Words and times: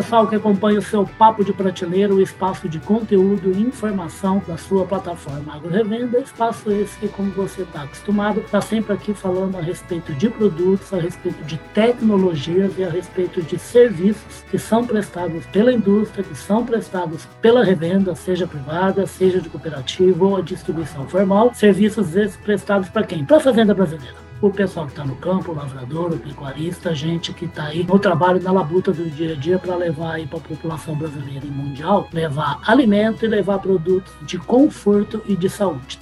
pessoal 0.00 0.26
que 0.26 0.34
acompanha 0.34 0.78
o 0.78 0.82
seu 0.82 1.04
Papo 1.04 1.44
de 1.44 1.52
Prateleira, 1.52 2.14
o 2.14 2.22
espaço 2.22 2.66
de 2.70 2.78
conteúdo 2.78 3.52
e 3.52 3.60
informação 3.60 4.42
da 4.48 4.56
sua 4.56 4.86
plataforma 4.86 5.54
Agro 5.54 5.68
Revenda. 5.68 6.18
Espaço 6.18 6.72
esse 6.72 6.98
que, 6.98 7.08
como 7.08 7.30
você 7.32 7.62
está 7.62 7.82
acostumado, 7.82 8.40
está 8.40 8.62
sempre 8.62 8.94
aqui 8.94 9.12
falando 9.12 9.58
a 9.58 9.60
respeito 9.60 10.14
de 10.14 10.30
produtos, 10.30 10.90
a 10.94 10.96
respeito 10.96 11.44
de 11.44 11.58
tecnologias 11.74 12.72
e 12.78 12.84
a 12.84 12.88
respeito 12.88 13.42
de 13.42 13.58
serviços 13.58 14.42
que 14.50 14.58
são 14.58 14.86
prestados 14.86 15.44
pela 15.46 15.70
indústria, 15.70 16.24
que 16.24 16.34
são 16.34 16.64
prestados 16.64 17.26
pela 17.42 17.62
revenda, 17.62 18.14
seja 18.14 18.46
privada, 18.46 19.06
seja 19.06 19.38
de 19.38 19.50
cooperativa 19.50 20.24
ou 20.24 20.38
a 20.38 20.40
distribuição 20.40 21.06
formal. 21.08 21.52
Serviços 21.52 22.16
esses 22.16 22.38
prestados 22.38 22.88
para 22.88 23.04
quem? 23.04 23.22
Para 23.22 23.36
a 23.36 23.40
Fazenda 23.40 23.74
Brasileira 23.74 24.29
o 24.42 24.50
pessoal 24.50 24.86
que 24.86 24.92
está 24.92 25.04
no 25.04 25.16
campo, 25.16 25.52
o 25.52 25.54
lavrador, 25.54 26.12
o 26.12 26.18
pecuarista, 26.18 26.94
gente 26.94 27.32
que 27.32 27.44
está 27.44 27.64
aí 27.64 27.84
no 27.84 27.98
trabalho 27.98 28.42
na 28.42 28.50
labuta 28.50 28.92
do 28.92 29.08
dia 29.10 29.32
a 29.32 29.36
dia 29.36 29.58
para 29.58 29.76
levar 29.76 30.14
aí 30.14 30.26
para 30.26 30.38
a 30.38 30.42
população 30.42 30.94
brasileira 30.96 31.44
e 31.44 31.50
mundial, 31.50 32.08
levar 32.12 32.60
alimento 32.66 33.24
e 33.24 33.28
levar 33.28 33.58
produtos 33.58 34.12
de 34.22 34.38
conforto 34.38 35.22
e 35.26 35.36
de 35.36 35.48
saúde. 35.48 35.98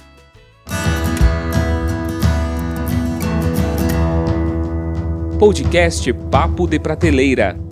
Podcast 5.37 6.11
Papo 6.13 6.67
de 6.67 6.79
Prateleira 6.79 7.68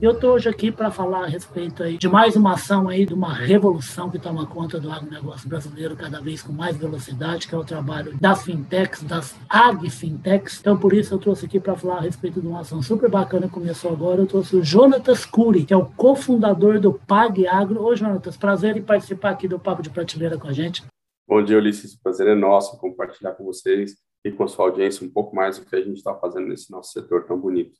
eu 0.00 0.12
estou 0.12 0.34
hoje 0.34 0.48
aqui 0.48 0.70
para 0.70 0.92
falar 0.92 1.24
a 1.24 1.26
respeito 1.26 1.82
aí 1.82 1.98
de 1.98 2.08
mais 2.08 2.36
uma 2.36 2.52
ação 2.52 2.88
aí, 2.88 3.04
de 3.04 3.12
uma 3.12 3.34
revolução 3.34 4.08
que 4.08 4.18
toma 4.18 4.46
conta 4.46 4.78
do 4.78 4.92
agronegócio 4.92 5.48
brasileiro 5.48 5.96
cada 5.96 6.20
vez 6.20 6.40
com 6.40 6.52
mais 6.52 6.76
velocidade, 6.76 7.48
que 7.48 7.54
é 7.54 7.58
o 7.58 7.64
trabalho 7.64 8.16
das 8.20 8.44
fintechs, 8.44 9.02
das 9.02 9.34
agfintechs. 9.48 10.60
Então, 10.60 10.78
por 10.78 10.92
isso, 10.92 11.14
eu 11.14 11.18
trouxe 11.18 11.46
aqui 11.46 11.58
para 11.58 11.74
falar 11.74 11.96
a 11.96 12.00
respeito 12.02 12.40
de 12.40 12.46
uma 12.46 12.60
ação 12.60 12.80
super 12.80 13.10
bacana 13.10 13.48
que 13.48 13.54
começou 13.54 13.90
agora. 13.90 14.20
Eu 14.20 14.26
trouxe 14.26 14.54
o 14.54 14.62
Jonatas 14.62 15.26
Cury, 15.26 15.64
que 15.64 15.74
é 15.74 15.76
o 15.76 15.86
cofundador 15.86 16.78
do 16.78 16.92
Pag 16.92 17.44
Agro. 17.48 17.82
Ô, 17.82 17.96
Jonatas, 17.96 18.36
prazer 18.36 18.76
em 18.76 18.82
participar 18.82 19.30
aqui 19.30 19.48
do 19.48 19.58
Papo 19.58 19.82
de 19.82 19.90
Prateleira 19.90 20.38
com 20.38 20.46
a 20.46 20.52
gente. 20.52 20.84
Bom 21.26 21.42
dia, 21.42 21.58
Ulisses. 21.58 21.94
O 21.94 22.02
prazer 22.02 22.28
é 22.28 22.34
nosso 22.36 22.78
compartilhar 22.78 23.32
com 23.32 23.44
vocês 23.44 23.96
e 24.24 24.30
com 24.30 24.44
a 24.44 24.48
sua 24.48 24.66
audiência 24.66 25.04
um 25.04 25.10
pouco 25.10 25.34
mais 25.34 25.58
do 25.58 25.66
que 25.66 25.74
a 25.74 25.82
gente 25.82 25.96
está 25.96 26.14
fazendo 26.14 26.46
nesse 26.46 26.70
nosso 26.70 26.92
setor 26.92 27.24
tão 27.26 27.38
bonito. 27.38 27.76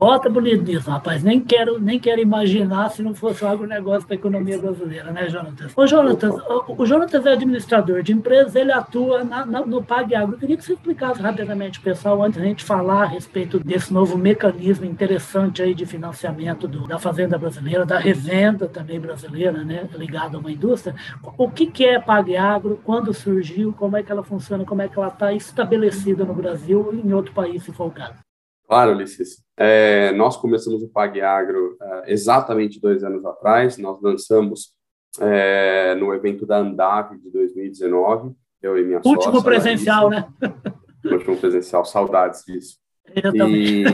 Bota 0.00 0.30
bonito 0.30 0.64
nisso, 0.64 0.90
rapaz. 0.90 1.22
Nem 1.22 1.38
quero, 1.38 1.78
nem 1.78 2.00
quero 2.00 2.22
imaginar 2.22 2.88
se 2.88 3.02
não 3.02 3.14
fosse 3.14 3.44
algo 3.44 3.66
negócio 3.66 4.06
para 4.06 4.14
a 4.14 4.18
economia 4.18 4.56
brasileira, 4.56 5.12
né, 5.12 5.28
Jonatas? 5.28 5.76
Ô, 5.76 5.86
Jonatas, 5.86 6.32
o, 6.32 6.74
o 6.78 6.86
Jonatas 6.86 7.26
é 7.26 7.32
administrador 7.34 8.02
de 8.02 8.10
empresas, 8.10 8.56
ele 8.56 8.72
atua 8.72 9.22
na, 9.22 9.44
na, 9.44 9.60
no 9.60 9.82
PagAgro. 9.82 10.36
Eu 10.36 10.38
queria 10.38 10.56
que 10.56 10.64
você 10.64 10.72
explicasse 10.72 11.20
rapidamente, 11.20 11.78
pessoal, 11.80 12.22
antes 12.22 12.40
da 12.40 12.46
gente 12.46 12.64
falar 12.64 13.02
a 13.02 13.06
respeito 13.08 13.58
desse 13.58 13.92
novo 13.92 14.16
mecanismo 14.16 14.86
interessante 14.86 15.60
aí 15.60 15.74
de 15.74 15.84
financiamento 15.84 16.66
do, 16.66 16.88
da 16.88 16.98
fazenda 16.98 17.36
brasileira, 17.36 17.84
da 17.84 17.98
revenda 17.98 18.66
também 18.66 18.98
brasileira, 18.98 19.62
né, 19.62 19.86
ligada 19.92 20.38
a 20.38 20.40
uma 20.40 20.50
indústria. 20.50 20.94
O 21.36 21.50
que, 21.50 21.66
que 21.66 21.84
é 21.84 22.00
PagAgro, 22.00 22.80
quando 22.82 23.12
surgiu, 23.12 23.74
como 23.74 23.98
é 23.98 24.02
que 24.02 24.10
ela 24.10 24.24
funciona, 24.24 24.64
como 24.64 24.80
é 24.80 24.88
que 24.88 24.98
ela 24.98 25.08
está 25.08 25.30
estabelecida 25.34 26.24
no 26.24 26.32
Brasil 26.32 26.88
e 26.94 27.06
em 27.06 27.12
outro 27.12 27.34
país, 27.34 27.62
se 27.62 27.70
for 27.70 27.88
o 27.88 27.90
caso? 27.90 28.29
Claro, 28.70 28.92
Ulisses. 28.92 29.42
É, 29.56 30.12
nós 30.12 30.36
começamos 30.36 30.80
o 30.80 30.88
PagAgro 30.88 31.76
é, 31.82 32.12
exatamente 32.12 32.80
dois 32.80 33.02
anos 33.02 33.24
atrás. 33.24 33.76
Nós 33.76 34.00
lançamos 34.00 34.72
é, 35.20 35.96
no 35.96 36.14
evento 36.14 36.46
da 36.46 36.58
Andave 36.58 37.18
de 37.18 37.32
2019, 37.32 38.32
eu 38.62 38.78
e 38.78 38.84
minha 38.84 38.98
Último 38.98 39.22
sócia, 39.24 39.42
presencial, 39.42 40.08
né? 40.08 40.32
Último 41.04 41.36
presencial, 41.36 41.84
saudades 41.84 42.44
disso. 42.44 42.78
E, 43.12 43.84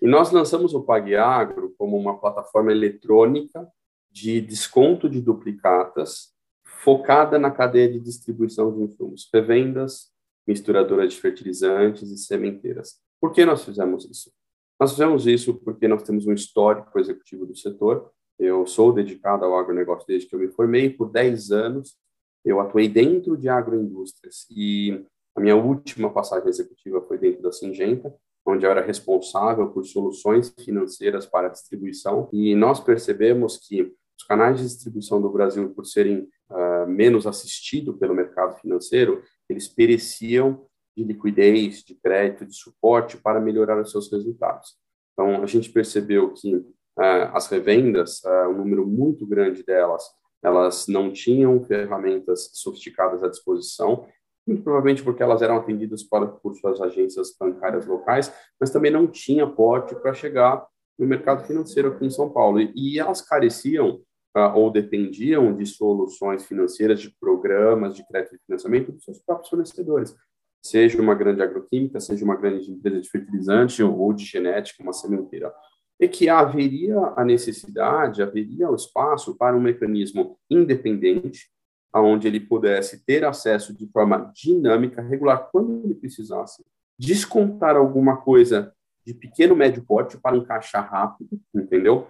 e 0.00 0.06
nós 0.06 0.30
lançamos 0.30 0.72
o 0.72 0.84
PagAgro 0.84 1.74
como 1.76 1.98
uma 1.98 2.16
plataforma 2.16 2.70
eletrônica 2.70 3.66
de 4.08 4.40
desconto 4.40 5.10
de 5.10 5.20
duplicatas 5.20 6.28
focada 6.62 7.40
na 7.40 7.50
cadeia 7.50 7.90
de 7.90 7.98
distribuição 7.98 8.72
de 8.72 8.84
insumos, 8.84 9.28
revendas, 9.34 10.12
misturadoras 10.46 11.12
de 11.12 11.20
fertilizantes 11.20 12.08
e 12.08 12.16
sementeiras. 12.16 13.00
Por 13.20 13.32
que 13.32 13.44
nós 13.44 13.64
fizemos 13.64 14.04
isso? 14.04 14.32
Nós 14.78 14.92
fizemos 14.92 15.26
isso 15.26 15.54
porque 15.54 15.86
nós 15.86 16.02
temos 16.02 16.26
um 16.26 16.32
histórico 16.32 16.98
executivo 16.98 17.44
do 17.44 17.54
setor. 17.54 18.10
Eu 18.38 18.66
sou 18.66 18.92
dedicado 18.92 19.44
ao 19.44 19.58
agronegócio 19.58 20.06
desde 20.06 20.26
que 20.26 20.34
eu 20.34 20.40
me 20.40 20.48
formei. 20.48 20.88
Por 20.88 21.10
10 21.10 21.50
anos, 21.50 21.96
eu 22.42 22.60
atuei 22.60 22.88
dentro 22.88 23.36
de 23.36 23.48
agroindústrias. 23.48 24.46
E 24.50 25.04
a 25.36 25.40
minha 25.40 25.54
última 25.54 26.10
passagem 26.10 26.48
executiva 26.48 27.02
foi 27.02 27.18
dentro 27.18 27.42
da 27.42 27.52
Singenta, 27.52 28.14
onde 28.46 28.64
eu 28.64 28.70
era 28.70 28.80
responsável 28.80 29.68
por 29.68 29.84
soluções 29.84 30.54
financeiras 30.58 31.26
para 31.26 31.48
a 31.48 31.50
distribuição. 31.50 32.30
E 32.32 32.54
nós 32.54 32.80
percebemos 32.80 33.58
que 33.58 33.82
os 34.18 34.26
canais 34.26 34.58
de 34.58 34.64
distribuição 34.64 35.20
do 35.20 35.30
Brasil, 35.30 35.70
por 35.74 35.84
serem 35.84 36.28
uh, 36.50 36.86
menos 36.86 37.26
assistidos 37.26 37.98
pelo 37.98 38.14
mercado 38.14 38.58
financeiro, 38.60 39.22
eles 39.48 39.68
pereciam 39.68 40.66
de 40.96 41.04
liquidez, 41.04 41.82
de 41.82 41.94
crédito, 41.94 42.44
de 42.44 42.54
suporte 42.54 43.16
para 43.16 43.40
melhorar 43.40 43.80
os 43.80 43.90
seus 43.90 44.10
resultados. 44.10 44.76
Então, 45.12 45.42
a 45.42 45.46
gente 45.46 45.70
percebeu 45.70 46.32
que 46.32 46.54
uh, 46.54 47.30
as 47.34 47.46
revendas, 47.48 48.22
uh, 48.24 48.48
um 48.48 48.58
número 48.58 48.86
muito 48.86 49.26
grande 49.26 49.62
delas, 49.62 50.02
elas 50.42 50.86
não 50.88 51.12
tinham 51.12 51.62
ferramentas 51.62 52.50
sofisticadas 52.54 53.22
à 53.22 53.28
disposição, 53.28 54.06
muito 54.46 54.62
provavelmente 54.62 55.02
porque 55.02 55.22
elas 55.22 55.42
eram 55.42 55.56
atendidas 55.56 56.02
por, 56.02 56.26
por 56.40 56.54
suas 56.56 56.80
agências 56.80 57.36
bancárias 57.38 57.86
locais, 57.86 58.32
mas 58.58 58.70
também 58.70 58.90
não 58.90 59.06
tinha 59.06 59.46
porte 59.46 59.94
para 59.94 60.14
chegar 60.14 60.66
no 60.98 61.06
mercado 61.06 61.46
financeiro 61.46 61.88
aqui 61.88 62.06
em 62.06 62.10
São 62.10 62.30
Paulo. 62.30 62.60
E, 62.60 62.72
e 62.74 62.98
elas 62.98 63.20
careciam 63.20 64.00
uh, 64.36 64.54
ou 64.54 64.70
dependiam 64.70 65.54
de 65.54 65.66
soluções 65.66 66.46
financeiras, 66.46 67.00
de 67.00 67.14
programas 67.20 67.94
de 67.94 68.06
crédito 68.06 68.36
e 68.36 68.46
financiamento 68.46 68.92
dos 68.92 69.04
seus 69.04 69.18
próprios 69.20 69.50
fornecedores 69.50 70.14
seja 70.62 71.00
uma 71.00 71.14
grande 71.14 71.42
agroquímica, 71.42 72.00
seja 72.00 72.24
uma 72.24 72.36
grande 72.36 72.70
empresa 72.70 73.00
de 73.00 73.08
fertilizante 73.08 73.82
ou 73.82 74.12
de 74.12 74.24
genética, 74.24 74.82
uma 74.82 74.92
sementeira, 74.92 75.52
e 75.98 76.08
que 76.08 76.28
haveria 76.28 76.98
a 77.16 77.24
necessidade, 77.24 78.22
haveria 78.22 78.70
o 78.70 78.74
espaço 78.74 79.36
para 79.36 79.56
um 79.56 79.60
mecanismo 79.60 80.38
independente, 80.48 81.50
aonde 81.92 82.28
ele 82.28 82.40
pudesse 82.40 83.04
ter 83.04 83.24
acesso 83.24 83.76
de 83.76 83.86
forma 83.88 84.30
dinâmica, 84.34 85.02
regular, 85.02 85.48
quando 85.50 85.82
ele 85.84 85.94
precisasse, 85.94 86.64
descontar 86.98 87.76
alguma 87.76 88.18
coisa 88.18 88.72
de 89.04 89.14
pequeno 89.14 89.56
médio 89.56 89.82
porte 89.84 90.18
para 90.18 90.36
encaixar 90.36 90.88
rápido, 90.88 91.40
entendeu? 91.54 92.06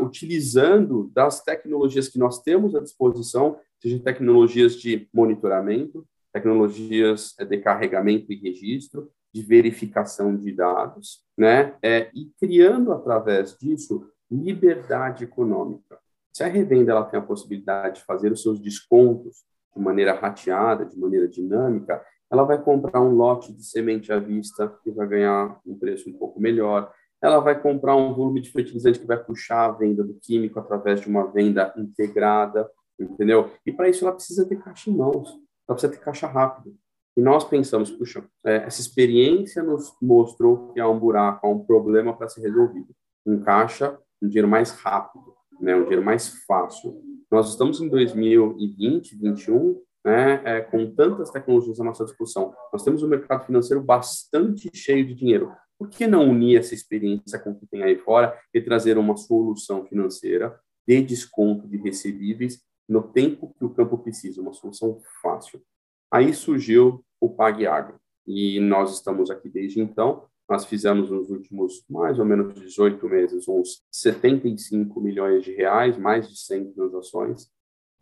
utilizando 0.00 1.10
das 1.14 1.42
tecnologias 1.42 2.08
que 2.08 2.18
nós 2.18 2.42
temos 2.42 2.74
à 2.74 2.80
disposição, 2.80 3.58
seja 3.80 3.98
tecnologias 4.00 4.76
de 4.76 5.08
monitoramento, 5.12 6.06
tecnologias 6.32 7.34
de 7.38 7.58
carregamento 7.58 8.32
e 8.32 8.36
registro, 8.36 9.10
de 9.32 9.42
verificação 9.42 10.36
de 10.36 10.52
dados, 10.52 11.24
né? 11.36 11.74
É, 11.82 12.10
e 12.14 12.30
criando 12.38 12.92
através 12.92 13.56
disso 13.56 14.06
liberdade 14.30 15.24
econômica. 15.24 15.98
Se 16.32 16.42
a 16.42 16.48
revenda 16.48 16.92
ela 16.92 17.04
tem 17.04 17.18
a 17.18 17.22
possibilidade 17.22 18.00
de 18.00 18.04
fazer 18.04 18.32
os 18.32 18.42
seus 18.42 18.58
descontos 18.58 19.44
de 19.74 19.82
maneira 19.82 20.14
rateada, 20.14 20.84
de 20.84 20.98
maneira 20.98 21.28
dinâmica, 21.28 22.02
ela 22.30 22.44
vai 22.44 22.62
comprar 22.62 23.00
um 23.00 23.14
lote 23.14 23.52
de 23.52 23.62
semente 23.62 24.10
à 24.10 24.18
vista 24.18 24.68
que 24.82 24.90
vai 24.90 25.06
ganhar 25.06 25.60
um 25.66 25.78
preço 25.78 26.08
um 26.08 26.14
pouco 26.14 26.40
melhor. 26.40 26.90
Ela 27.20 27.38
vai 27.40 27.60
comprar 27.60 27.94
um 27.94 28.14
volume 28.14 28.40
de 28.40 28.50
fertilizante 28.50 28.98
que 28.98 29.06
vai 29.06 29.22
puxar 29.22 29.66
a 29.66 29.72
venda 29.72 30.02
do 30.02 30.14
químico 30.14 30.58
através 30.58 31.02
de 31.02 31.08
uma 31.08 31.30
venda 31.30 31.72
integrada, 31.76 32.68
entendeu? 32.98 33.50
E 33.66 33.72
para 33.72 33.88
isso 33.88 34.04
ela 34.04 34.14
precisa 34.14 34.46
ter 34.46 34.56
caixa 34.56 34.90
em 34.90 34.96
mãos 34.96 35.38
ela 35.68 35.76
precisa 35.76 35.92
ter 35.92 35.98
caixa 35.98 36.26
rápido. 36.26 36.76
E 37.16 37.20
nós 37.20 37.44
pensamos, 37.44 37.90
puxa, 37.90 38.24
é, 38.44 38.56
essa 38.64 38.80
experiência 38.80 39.62
nos 39.62 39.94
mostrou 40.00 40.72
que 40.72 40.80
há 40.80 40.88
um 40.88 40.98
buraco, 40.98 41.46
há 41.46 41.50
um 41.50 41.58
problema 41.58 42.16
para 42.16 42.28
ser 42.28 42.40
resolvido. 42.40 42.94
Um 43.26 43.40
caixa, 43.40 43.98
um 44.20 44.28
dinheiro 44.28 44.48
mais 44.48 44.70
rápido, 44.70 45.34
né, 45.60 45.76
um 45.76 45.82
dinheiro 45.82 46.04
mais 46.04 46.28
fácil. 46.46 47.00
Nós 47.30 47.50
estamos 47.50 47.80
em 47.80 47.88
2020, 47.88 49.16
2021, 49.16 49.82
né, 50.04 50.40
é, 50.44 50.60
com 50.60 50.90
tantas 50.94 51.30
tecnologias 51.30 51.80
à 51.80 51.84
nossa 51.84 52.04
disposição. 52.04 52.54
Nós 52.72 52.82
temos 52.82 53.02
um 53.02 53.08
mercado 53.08 53.44
financeiro 53.44 53.82
bastante 53.82 54.70
cheio 54.74 55.06
de 55.06 55.14
dinheiro. 55.14 55.52
Por 55.78 55.88
que 55.88 56.06
não 56.06 56.28
unir 56.30 56.58
essa 56.58 56.74
experiência 56.74 57.38
com 57.38 57.50
o 57.50 57.54
que 57.54 57.66
tem 57.66 57.82
aí 57.82 57.98
fora 57.98 58.38
e 58.54 58.60
trazer 58.60 58.96
uma 58.96 59.16
solução 59.16 59.84
financeira 59.84 60.58
de 60.86 61.02
desconto 61.02 61.68
de 61.68 61.76
recebíveis 61.76 62.60
no 62.88 63.02
tempo 63.02 63.54
que 63.58 63.64
o 63.64 63.70
campo 63.70 63.98
precisa, 63.98 64.40
uma 64.40 64.52
solução 64.52 64.98
fácil. 65.22 65.62
Aí 66.10 66.32
surgiu 66.34 67.04
o 67.20 67.30
PagAgro, 67.30 68.00
e 68.26 68.60
nós 68.60 68.94
estamos 68.94 69.30
aqui 69.30 69.48
desde 69.48 69.80
então. 69.80 70.24
Nós 70.48 70.64
fizemos 70.64 71.10
nos 71.10 71.30
últimos 71.30 71.84
mais 71.88 72.18
ou 72.18 72.24
menos 72.24 72.54
18 72.54 73.08
meses 73.08 73.48
uns 73.48 73.82
75 73.90 75.00
milhões 75.00 75.44
de 75.44 75.52
reais, 75.52 75.96
mais 75.96 76.28
de 76.28 76.38
100 76.38 76.72
transações. 76.72 77.50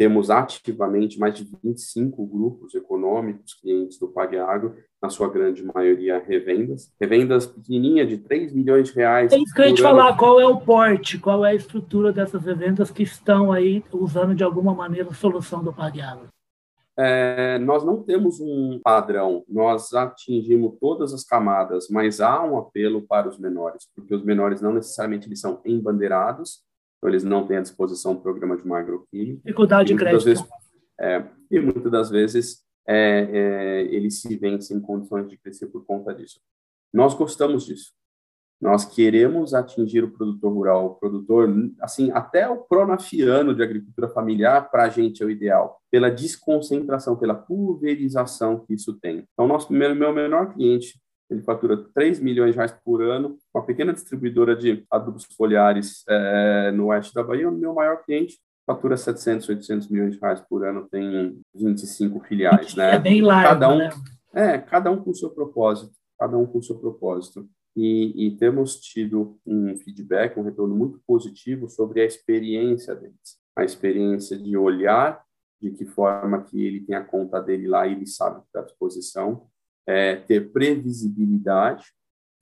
Temos 0.00 0.30
ativamente 0.30 1.20
mais 1.20 1.34
de 1.34 1.46
25 1.62 2.26
grupos 2.26 2.74
econômicos 2.74 3.52
clientes 3.52 3.98
do 3.98 4.08
PagAgro, 4.08 4.74
na 5.02 5.10
sua 5.10 5.28
grande 5.28 5.62
maioria 5.62 6.18
revendas. 6.18 6.90
Revendas 6.98 7.44
pequenininha 7.44 8.06
de 8.06 8.16
3 8.16 8.50
milhões 8.54 8.88
de 8.88 8.94
reais. 8.94 9.30
É 9.30 9.36
isso 9.36 9.54
que 9.54 9.74
te 9.74 9.82
falar, 9.82 10.16
qual 10.16 10.40
é 10.40 10.46
o 10.46 10.58
porte, 10.58 11.18
qual 11.18 11.44
é 11.44 11.50
a 11.50 11.54
estrutura 11.54 12.14
dessas 12.14 12.42
revendas 12.46 12.90
que 12.90 13.02
estão 13.02 13.52
aí 13.52 13.84
usando 13.92 14.34
de 14.34 14.42
alguma 14.42 14.72
maneira 14.72 15.10
a 15.10 15.12
solução 15.14 15.62
do 15.62 15.70
PagAgro? 15.70 16.28
É, 16.98 17.58
nós 17.58 17.84
não 17.84 18.02
temos 18.02 18.40
um 18.40 18.80
padrão, 18.82 19.44
nós 19.46 19.92
atingimos 19.92 20.78
todas 20.80 21.12
as 21.12 21.24
camadas, 21.24 21.88
mas 21.90 22.22
há 22.22 22.42
um 22.42 22.56
apelo 22.56 23.02
para 23.02 23.28
os 23.28 23.38
menores, 23.38 23.86
porque 23.94 24.14
os 24.14 24.24
menores 24.24 24.62
não 24.62 24.72
necessariamente 24.72 25.28
eles 25.28 25.40
são 25.40 25.60
embandeirados, 25.62 26.62
então 27.00 27.08
eles 27.08 27.24
não 27.24 27.46
têm 27.46 27.56
à 27.56 27.62
disposição 27.62 28.12
um 28.12 28.20
programa 28.20 28.58
de 28.58 28.70
agroquímica. 28.70 29.40
Dificuldade 29.42 29.88
de 29.88 29.96
crédito. 29.96 30.22
Vezes, 30.22 30.44
é, 31.00 31.24
e 31.50 31.58
muitas 31.58 31.90
das 31.90 32.10
vezes 32.10 32.62
é, 32.86 33.28
é, 33.32 33.82
eles 33.94 34.20
se 34.20 34.36
veem 34.36 34.60
sem 34.60 34.78
condições 34.78 35.26
de 35.26 35.38
crescer 35.38 35.68
por 35.68 35.84
conta 35.86 36.14
disso. 36.14 36.38
Nós 36.92 37.14
gostamos 37.14 37.64
disso. 37.64 37.92
Nós 38.60 38.84
queremos 38.84 39.54
atingir 39.54 40.04
o 40.04 40.10
produtor 40.10 40.52
rural, 40.52 40.86
o 40.86 40.94
produtor, 40.96 41.48
assim, 41.80 42.10
até 42.10 42.46
o 42.46 42.58
pronafiano 42.58 43.54
de 43.54 43.62
agricultura 43.62 44.06
familiar, 44.10 44.70
para 44.70 44.82
a 44.82 44.88
gente 44.90 45.22
é 45.22 45.26
o 45.26 45.30
ideal, 45.30 45.80
pela 45.90 46.10
desconcentração, 46.10 47.16
pela 47.16 47.34
pulverização 47.34 48.62
que 48.66 48.74
isso 48.74 48.92
tem. 49.00 49.26
Então, 49.32 49.48
nosso 49.48 49.72
meu, 49.72 49.94
meu 49.94 50.12
menor 50.12 50.52
cliente 50.52 51.00
ele 51.30 51.42
fatura 51.42 51.76
3 51.94 52.20
milhões 52.20 52.52
de 52.52 52.56
reais 52.56 52.74
por 52.84 53.02
ano, 53.02 53.38
uma 53.54 53.64
pequena 53.64 53.92
distribuidora 53.92 54.56
de 54.56 54.84
adubos 54.90 55.24
foliares 55.36 56.04
é, 56.08 56.70
no 56.72 56.86
oeste 56.86 57.14
da 57.14 57.22
Bahia, 57.22 57.48
o 57.48 57.52
meu 57.52 57.72
maior 57.72 58.02
cliente 58.04 58.38
fatura 58.70 58.96
700, 58.96 59.48
800 59.48 59.88
milhões 59.88 60.14
de 60.14 60.20
reais 60.20 60.40
por 60.40 60.64
ano, 60.64 60.88
tem 60.88 61.40
25 61.54 62.20
filiais, 62.20 62.74
né? 62.76 62.94
É 62.94 62.98
bem 62.98 63.20
largo, 63.20 63.48
cada 63.48 63.68
um, 63.68 63.78
né? 63.78 63.90
É, 64.32 64.58
cada 64.58 64.90
um 64.90 65.02
com 65.02 65.10
o 65.10 65.14
seu 65.14 65.30
propósito, 65.30 65.92
cada 66.18 66.38
um 66.38 66.46
com 66.46 66.58
o 66.58 66.62
seu 66.62 66.78
propósito. 66.78 67.48
E, 67.76 68.26
e, 68.26 68.36
temos 68.36 68.80
tido 68.80 69.38
um 69.46 69.76
feedback, 69.76 70.38
um 70.38 70.42
retorno 70.42 70.74
muito 70.74 71.00
positivo 71.06 71.68
sobre 71.68 72.00
a 72.00 72.04
experiência 72.04 72.94
deles, 72.94 73.38
a 73.56 73.64
experiência 73.64 74.36
de 74.36 74.56
olhar 74.56 75.22
de 75.60 75.70
que 75.70 75.84
forma 75.84 76.42
que 76.42 76.64
ele 76.64 76.80
tem 76.80 76.96
a 76.96 77.04
conta 77.04 77.40
dele 77.40 77.68
lá 77.68 77.86
e 77.86 77.92
ele 77.92 78.06
sabe 78.06 78.40
que 78.40 78.46
está 78.46 78.60
à 78.60 78.64
disposição, 78.64 79.46
é, 79.86 80.16
ter 80.16 80.52
previsibilidade, 80.52 81.86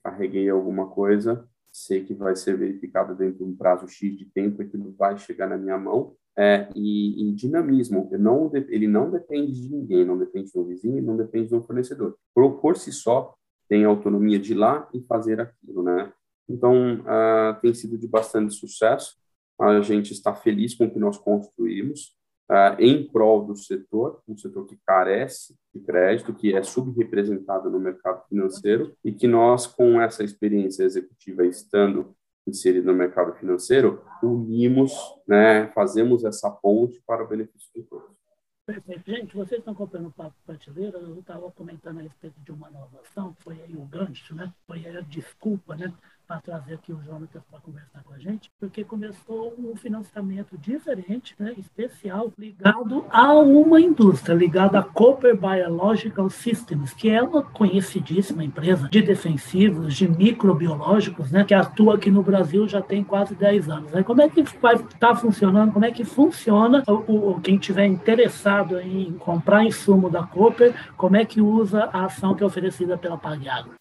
carreguei 0.03 0.49
alguma 0.49 0.87
coisa, 0.87 1.47
sei 1.71 2.03
que 2.03 2.13
vai 2.13 2.35
ser 2.35 2.57
verificado 2.57 3.15
dentro 3.15 3.37
de 3.39 3.43
um 3.43 3.55
prazo 3.55 3.87
X 3.87 4.17
de 4.17 4.25
tempo, 4.25 4.61
aquilo 4.61 4.93
vai 4.97 5.17
chegar 5.17 5.47
na 5.47 5.57
minha 5.57 5.77
mão, 5.77 6.15
é, 6.37 6.69
e, 6.75 7.29
e, 7.29 7.33
dinamismo, 7.33 8.09
não, 8.17 8.49
ele 8.53 8.87
não 8.87 9.11
depende 9.11 9.51
de 9.51 9.69
ninguém, 9.69 10.05
não 10.05 10.17
depende 10.17 10.51
do 10.53 10.65
vizinho, 10.65 11.03
não 11.03 11.17
depende 11.17 11.49
do 11.49 11.61
fornecedor. 11.61 12.15
Por, 12.33 12.61
por 12.61 12.77
si 12.77 12.93
só, 12.93 13.35
tem 13.67 13.83
autonomia 13.83 14.39
de 14.39 14.53
ir 14.53 14.55
lá 14.55 14.87
e 14.93 15.01
fazer 15.01 15.41
aquilo, 15.41 15.83
né? 15.83 16.11
Então, 16.47 17.01
uh, 17.01 17.59
tem 17.61 17.73
sido 17.73 17.97
de 17.97 18.07
bastante 18.07 18.53
sucesso, 18.53 19.15
a 19.59 19.81
gente 19.81 20.13
está 20.13 20.33
feliz 20.33 20.73
com 20.73 20.85
o 20.85 20.91
que 20.91 20.97
nós 20.97 21.17
construímos, 21.17 22.17
uh, 22.49 22.79
em 22.79 23.07
prol 23.07 23.45
do 23.45 23.55
setor, 23.55 24.21
um 24.27 24.37
setor 24.37 24.65
que 24.65 24.77
carece 24.85 25.55
de 25.73 25.79
crédito, 25.81 26.33
que 26.33 26.55
é 26.55 26.63
subrepresentado 26.63 27.69
no 27.69 27.79
mercado 27.79 28.25
financeiro 28.27 28.95
e 29.03 29.11
que 29.11 29.27
nós, 29.27 29.67
com 29.67 30.01
essa 30.01 30.23
experiência 30.23 30.83
executiva 30.83 31.45
estando 31.45 32.15
inserido 32.47 32.91
no 32.91 32.97
mercado 32.97 33.33
financeiro, 33.35 34.03
unimos, 34.23 34.91
né, 35.27 35.67
fazemos 35.67 36.23
essa 36.23 36.49
ponte 36.49 37.01
para 37.05 37.23
o 37.23 37.27
benefício 37.27 37.69
de 37.75 37.83
todos. 37.83 38.19
Perfeito. 38.65 39.03
Gente, 39.09 39.35
vocês 39.35 39.59
estão 39.59 39.73
comprando 39.73 40.07
o 40.07 40.11
Papo 40.11 40.35
Prateleira, 40.45 40.99
eu 40.99 41.19
estava 41.19 41.51
comentando 41.51 41.99
a 41.99 42.03
respeito 42.03 42.39
de 42.41 42.51
uma 42.51 42.69
inovação, 42.69 43.35
foi 43.39 43.59
aí 43.61 43.75
o 43.75 43.83
gancho, 43.85 44.35
né? 44.35 44.53
Foi 44.67 44.85
aí 44.85 44.97
a 44.97 45.01
desculpa, 45.01 45.75
né? 45.75 45.91
Para 46.29 46.41
trazer 46.41 46.75
aqui 46.75 46.93
o 46.93 46.99
Jonathan 47.03 47.41
para 47.49 47.59
conversar 47.59 48.03
com 48.03 48.13
a 48.13 48.19
gente, 48.19 48.51
porque 48.59 48.83
começou 48.83 49.55
um 49.57 49.75
financiamento 49.75 50.55
diferente, 50.59 51.35
né, 51.39 51.55
especial, 51.57 52.31
ligado 52.37 53.03
a 53.09 53.33
uma 53.33 53.81
indústria, 53.81 54.35
ligado 54.35 54.75
à 54.75 54.83
Cooper 54.83 55.35
Biological 55.35 56.29
Systems, 56.29 56.93
que 56.93 57.09
é 57.09 57.19
uma 57.19 57.41
conhecidíssima 57.41 58.43
empresa 58.43 58.87
de 58.89 59.01
defensivos, 59.01 59.95
de 59.95 60.07
microbiológicos, 60.07 61.31
né, 61.31 61.43
que 61.43 61.55
atua 61.55 61.95
aqui 61.95 62.11
no 62.11 62.21
Brasil 62.21 62.67
já 62.67 62.79
tem 62.79 63.03
quase 63.03 63.33
10 63.33 63.67
anos. 63.67 63.91
Como 64.05 64.21
é 64.21 64.29
que 64.29 64.43
vai 64.61 64.75
estar 64.75 64.97
tá 64.99 65.15
funcionando, 65.15 65.73
como 65.73 65.85
é 65.85 65.91
que 65.91 66.03
funciona, 66.03 66.83
o, 66.87 67.31
o, 67.31 67.41
quem 67.41 67.57
tiver 67.57 67.87
interessado 67.87 68.79
em 68.79 69.13
comprar 69.13 69.65
insumo 69.65 70.11
da 70.11 70.21
Cooper, 70.21 70.75
como 70.95 71.17
é 71.17 71.25
que 71.25 71.41
usa 71.41 71.89
a 71.91 72.05
ação 72.05 72.35
que 72.35 72.43
é 72.43 72.45
oferecida 72.45 72.95
pela 72.99 73.17
Pagiagro? 73.17 73.73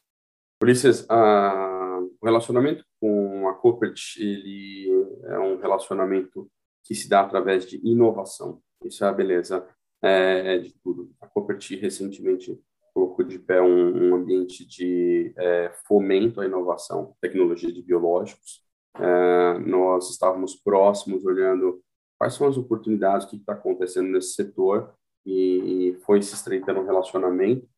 Ulisses, 0.63 1.07
a 1.09 1.78
o 2.21 2.27
relacionamento 2.27 2.85
com 3.01 3.49
a 3.49 3.55
corporate 3.55 4.21
ele 4.21 5.07
é 5.25 5.39
um 5.39 5.59
relacionamento 5.59 6.51
que 6.85 6.95
se 6.95 7.09
dá 7.09 7.21
através 7.21 7.67
de 7.67 7.81
inovação. 7.87 8.61
Isso 8.85 9.05
é 9.05 9.09
a 9.09 9.13
beleza 9.13 9.67
é, 10.03 10.59
de 10.59 10.75
tudo. 10.83 11.11
A 11.21 11.27
corporate 11.27 11.77
recentemente 11.77 12.59
colocou 12.95 13.25
de 13.25 13.39
pé 13.39 13.61
um, 13.61 14.11
um 14.11 14.15
ambiente 14.17 14.67
de 14.67 15.33
é, 15.37 15.71
fomento 15.87 16.41
à 16.41 16.47
inovação, 16.47 17.15
tecnologia 17.21 17.73
de 17.73 17.83
biológicos. 17.83 18.65
É, 18.97 19.59
nós 19.61 20.11
estávamos 20.11 20.57
próximos, 20.57 21.25
olhando 21.25 21.81
quais 22.19 22.35
são 22.35 22.49
as 22.49 22.57
oportunidades, 22.57 23.27
o 23.27 23.31
que 23.31 23.37
está 23.37 23.53
acontecendo 23.53 24.09
nesse 24.09 24.35
setor, 24.35 24.93
e, 25.25 25.91
e 25.91 25.95
foi 26.01 26.21
se 26.23 26.35
estreitando 26.35 26.81
o 26.81 26.87
relacionamento. 26.87 27.69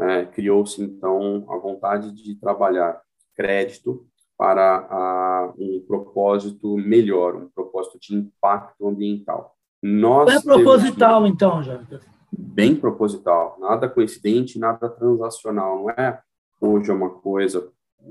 É, 0.00 0.26
criou-se 0.26 0.80
então 0.80 1.44
a 1.50 1.56
vontade 1.56 2.12
de 2.12 2.36
trabalhar 2.36 3.02
crédito 3.38 4.04
para 4.36 4.86
a, 4.90 5.52
um 5.56 5.84
propósito 5.86 6.76
melhor, 6.76 7.36
um 7.36 7.48
propósito 7.48 7.98
de 8.00 8.16
impacto 8.16 8.88
ambiental. 8.88 9.54
Nós 9.80 10.34
é 10.34 10.42
proposital, 10.42 11.22
temos... 11.22 11.34
então, 11.34 11.62
Jonathan? 11.62 12.00
Bem 12.30 12.74
proposital, 12.74 13.56
nada 13.60 13.88
coincidente, 13.88 14.58
nada 14.58 14.88
transacional, 14.88 15.78
não 15.78 15.90
é 15.90 16.20
hoje 16.60 16.90
é 16.90 16.94
uma 16.94 17.10
coisa 17.10 17.70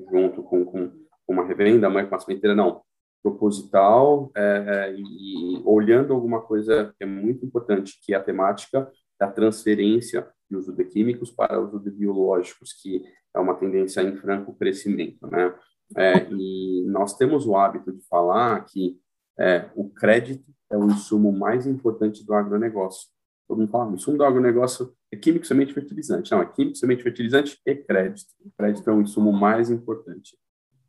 junto 0.09 0.41
com, 0.43 0.65
com 0.65 0.91
uma 1.27 1.45
revenda, 1.45 1.87
amanhã 1.87 2.05
com 2.05 2.15
uma 2.15 2.21
sementeira, 2.21 2.55
não. 2.55 2.81
Proposital 3.21 4.31
é, 4.35 4.63
é, 4.67 4.95
e 4.97 5.61
olhando 5.65 6.13
alguma 6.13 6.41
coisa 6.41 6.93
que 6.97 7.03
é 7.03 7.07
muito 7.07 7.45
importante, 7.45 7.99
que 8.01 8.13
é 8.13 8.17
a 8.17 8.23
temática 8.23 8.89
da 9.19 9.29
transferência 9.29 10.27
de 10.49 10.55
uso 10.55 10.73
de 10.73 10.83
químicos 10.85 11.31
para 11.31 11.59
uso 11.59 11.79
de 11.79 11.91
biológicos, 11.91 12.73
que 12.73 13.03
é 13.33 13.39
uma 13.39 13.55
tendência 13.55 14.01
em 14.01 14.15
franco 14.15 14.53
crescimento, 14.53 15.27
né? 15.27 15.53
É, 15.95 16.27
e 16.31 16.83
nós 16.87 17.15
temos 17.15 17.45
o 17.47 17.55
hábito 17.55 17.93
de 17.93 18.01
falar 18.07 18.63
que 18.65 18.99
é, 19.39 19.69
o 19.75 19.89
crédito 19.89 20.51
é 20.69 20.77
o 20.77 20.85
insumo 20.85 21.31
mais 21.31 21.65
importante 21.65 22.25
do 22.25 22.33
agronegócio. 22.33 23.07
Todo 23.47 23.59
mundo 23.59 23.71
fala, 23.71 23.91
o 23.91 23.95
insumo 23.95 24.17
do 24.17 24.25
agronegócio 24.25 24.93
é 25.11 25.15
químico, 25.15 25.45
semente 25.45 25.73
fertilizante. 25.73 26.31
Não, 26.31 26.41
é 26.41 26.45
químico, 26.45 26.77
semente 26.77 27.03
fertilizante 27.03 27.57
e 27.65 27.75
crédito. 27.75 28.27
O 28.43 28.51
crédito 28.57 28.89
é 28.89 28.93
o 28.93 29.01
insumo 29.01 29.31
mais 29.31 29.69
importante. 29.69 30.37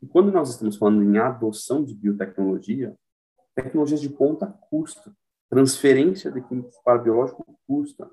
E 0.03 0.07
quando 0.07 0.33
nós 0.33 0.51
estamos 0.51 0.77
falando 0.77 1.03
em 1.03 1.19
adoção 1.19 1.85
de 1.85 1.95
biotecnologia, 1.95 2.97
tecnologias 3.55 4.01
de 4.01 4.09
ponta 4.09 4.47
custa. 4.47 5.13
Transferência 5.51 6.31
de 6.31 6.41
químicos 6.43 6.77
para 6.85 6.99
biológico 6.99 7.45
custa. 7.67 8.09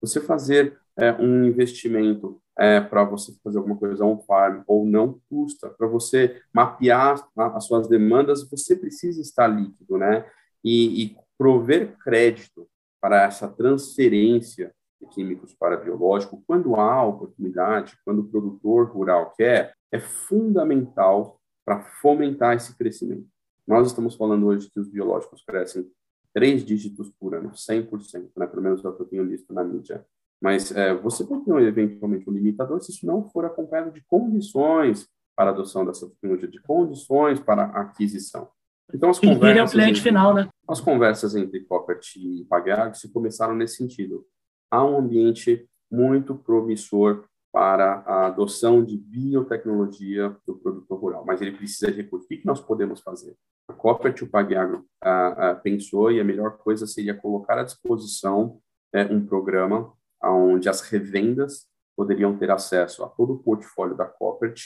Você 0.00 0.20
fazer 0.20 0.78
é, 0.96 1.12
um 1.12 1.44
investimento 1.44 2.40
é, 2.58 2.80
para 2.80 3.04
você 3.04 3.32
fazer 3.42 3.58
alguma 3.58 3.76
coisa 3.76 4.04
on 4.04 4.18
farm 4.18 4.62
ou 4.66 4.84
não 4.84 5.20
custa. 5.28 5.70
Para 5.70 5.86
você 5.86 6.40
mapear 6.52 7.26
as 7.36 7.64
suas 7.64 7.88
demandas, 7.88 8.48
você 8.48 8.76
precisa 8.76 9.20
estar 9.20 9.46
líquido, 9.46 9.96
né? 9.96 10.26
E, 10.62 11.04
e 11.04 11.16
prover 11.38 11.96
crédito 11.98 12.68
para 13.00 13.24
essa 13.24 13.48
transferência 13.48 14.74
de 15.00 15.06
químicos 15.08 15.54
para 15.54 15.78
biológico, 15.78 16.42
quando 16.46 16.76
há 16.76 17.02
oportunidade, 17.02 17.96
quando 18.04 18.18
o 18.20 18.28
produtor 18.28 18.90
rural 18.90 19.32
quer, 19.34 19.74
é 19.90 19.98
fundamental 19.98 21.40
para 21.64 21.80
fomentar 21.80 22.54
esse 22.54 22.76
crescimento. 22.76 23.26
Nós 23.66 23.86
estamos 23.86 24.16
falando 24.16 24.46
hoje 24.46 24.70
que 24.70 24.78
os 24.78 24.88
biológicos 24.88 25.42
crescem 25.42 25.90
três 26.34 26.64
dígitos 26.64 27.10
por 27.18 27.34
ano, 27.34 27.50
100%, 27.50 28.30
né? 28.36 28.46
pelo 28.46 28.62
menos 28.62 28.84
é 28.84 28.88
o 28.88 28.92
que 28.92 29.02
eu 29.02 29.06
tenho 29.06 29.28
visto 29.28 29.52
na 29.52 29.64
mídia. 29.64 30.04
Mas 30.40 30.72
é, 30.72 30.94
você 30.94 31.24
pode 31.24 31.44
ter 31.44 31.54
eventualmente 31.62 32.28
um 32.28 32.32
limitador 32.32 32.80
se 32.80 32.92
isso 32.92 33.06
não 33.06 33.28
for 33.28 33.44
acompanhado 33.44 33.90
de 33.90 34.02
condições 34.06 35.06
para 35.36 35.50
a 35.50 35.52
adoção 35.52 35.84
dessa 35.84 36.08
tecnologia, 36.08 36.48
de 36.48 36.60
condições 36.60 37.40
para 37.40 37.64
a 37.64 37.82
aquisição. 37.82 38.48
Então, 38.92 39.10
as 39.10 39.18
conversas. 39.18 39.48
Ele 39.50 39.58
é 39.58 39.64
o 39.64 39.68
cliente 39.68 39.90
entre, 39.90 40.02
final, 40.02 40.34
né? 40.34 40.48
As 40.68 40.80
conversas 40.80 41.34
entre 41.36 41.60
Coppert 41.60 42.16
e 42.16 42.44
Pagag 42.48 42.98
se 42.98 43.12
começaram 43.12 43.54
nesse 43.54 43.76
sentido. 43.76 44.26
Há 44.70 44.84
um 44.84 44.98
ambiente 44.98 45.68
muito 45.90 46.34
promissor 46.34 47.24
para 47.52 48.02
a 48.06 48.26
adoção 48.26 48.84
de 48.84 48.96
biotecnologia 48.96 50.36
do 50.46 50.56
produtor 50.56 50.98
rural, 50.98 51.24
mas 51.26 51.40
ele 51.40 51.56
precisa 51.56 51.90
de 51.90 52.02
recursos. 52.02 52.26
O 52.26 52.28
que 52.28 52.46
nós 52.46 52.60
podemos 52.60 53.00
fazer? 53.00 53.36
A 53.68 53.72
Coopert 53.72 54.20
e 54.20 54.24
o 54.24 54.84
ah, 55.02 55.60
pensou 55.62 56.12
e 56.12 56.20
a 56.20 56.24
melhor 56.24 56.58
coisa 56.58 56.86
seria 56.86 57.14
colocar 57.14 57.58
à 57.58 57.64
disposição 57.64 58.60
é, 58.92 59.04
um 59.04 59.24
programa 59.24 59.92
onde 60.22 60.68
as 60.68 60.80
revendas 60.82 61.66
poderiam 61.96 62.36
ter 62.36 62.50
acesso 62.50 63.04
a 63.04 63.08
todo 63.08 63.34
o 63.34 63.38
portfólio 63.38 63.96
da 63.96 64.06
Coopert 64.06 64.60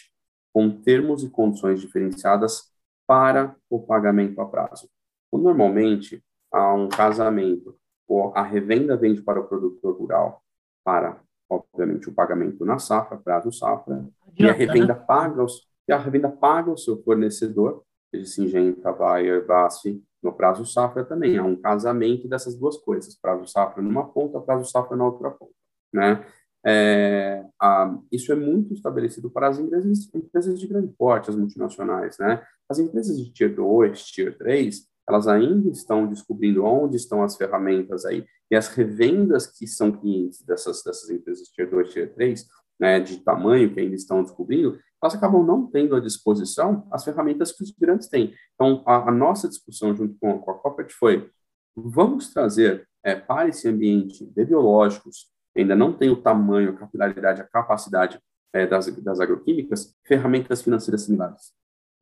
com 0.52 0.70
termos 0.82 1.22
e 1.22 1.30
condições 1.30 1.80
diferenciadas 1.80 2.72
para 3.06 3.56
o 3.68 3.80
pagamento 3.80 4.40
a 4.40 4.46
prazo. 4.46 4.88
Normalmente, 5.32 6.24
há 6.52 6.72
um 6.74 6.88
casamento, 6.88 7.76
ou 8.06 8.32
a 8.36 8.42
revenda 8.42 8.96
vende 8.96 9.20
para 9.20 9.40
o 9.40 9.48
produtor 9.48 9.96
rural 9.98 10.42
para 10.84 11.20
obviamente, 11.48 12.08
o 12.08 12.14
pagamento 12.14 12.64
na 12.64 12.78
safra, 12.78 13.16
prazo 13.16 13.52
safra, 13.52 14.04
e 14.38 14.48
a 14.48 14.52
revenda 14.52 14.94
né? 14.94 15.04
paga 15.06 15.42
os, 15.42 15.66
e 15.88 15.92
a 15.92 15.98
revenda 15.98 16.28
paga 16.28 16.70
o 16.70 16.76
seu 16.76 17.02
fornecedor, 17.02 17.82
seja 18.10 18.26
Singenta, 18.26 18.92
Bayer, 18.92 19.46
BASF, 19.46 20.02
no 20.22 20.32
prazo 20.32 20.64
safra 20.64 21.04
também. 21.04 21.36
Há 21.36 21.44
um 21.44 21.56
casamento 21.56 22.26
dessas 22.26 22.56
duas 22.56 22.76
coisas, 22.78 23.14
prazo 23.20 23.46
safra 23.46 23.82
numa 23.82 24.08
ponta, 24.08 24.40
prazo 24.40 24.70
safra 24.70 24.96
na 24.96 25.04
outra 25.04 25.30
ponta, 25.30 25.52
né? 25.92 26.24
É, 26.66 27.44
a, 27.60 27.94
isso 28.10 28.32
é 28.32 28.34
muito 28.34 28.72
estabelecido 28.72 29.30
para 29.30 29.48
as 29.48 29.58
empresas, 29.58 30.08
empresas 30.14 30.58
de 30.58 30.66
grande 30.66 30.88
porte, 30.96 31.28
as 31.28 31.36
multinacionais, 31.36 32.16
né? 32.18 32.42
As 32.68 32.78
empresas 32.78 33.18
de 33.18 33.30
Tier 33.30 33.54
2, 33.54 34.02
Tier 34.06 34.38
3, 34.38 34.86
elas 35.06 35.28
ainda 35.28 35.68
estão 35.68 36.06
descobrindo 36.06 36.64
onde 36.64 36.96
estão 36.96 37.22
as 37.22 37.36
ferramentas 37.36 38.06
aí. 38.06 38.24
E 38.54 38.56
as 38.56 38.68
revendas 38.68 39.48
que 39.48 39.66
são 39.66 39.90
clientes 39.90 40.40
dessas, 40.42 40.80
dessas 40.84 41.10
empresas 41.10 41.48
Tier 41.48 41.68
2, 41.68 41.92
Tier 41.92 42.14
3, 42.14 42.46
né, 42.78 43.00
de 43.00 43.16
tamanho, 43.16 43.74
que 43.74 43.80
ainda 43.80 43.96
estão 43.96 44.22
descobrindo, 44.22 44.78
elas 45.02 45.12
acabam 45.12 45.44
não 45.44 45.66
tendo 45.66 45.96
à 45.96 45.98
disposição 45.98 46.86
as 46.92 47.02
ferramentas 47.02 47.50
que 47.50 47.64
os 47.64 47.72
grandes 47.72 48.06
têm. 48.06 48.32
Então, 48.54 48.84
a, 48.86 49.08
a 49.08 49.10
nossa 49.10 49.48
discussão 49.48 49.92
junto 49.92 50.16
com, 50.20 50.38
com 50.38 50.50
a 50.52 50.54
Corporate 50.54 50.94
foi, 50.94 51.28
vamos 51.74 52.32
trazer 52.32 52.88
é, 53.02 53.16
para 53.16 53.48
esse 53.48 53.66
ambiente 53.66 54.24
de 54.24 54.44
biológicos, 54.44 55.32
ainda 55.56 55.74
não 55.74 55.92
tem 55.92 56.10
o 56.10 56.22
tamanho, 56.22 56.70
a 56.70 56.74
capilaridade, 56.74 57.40
a 57.40 57.48
capacidade 57.48 58.20
é, 58.52 58.68
das, 58.68 58.86
das 59.02 59.18
agroquímicas, 59.18 59.96
ferramentas 60.06 60.62
financeiras 60.62 61.02
similares. 61.02 61.52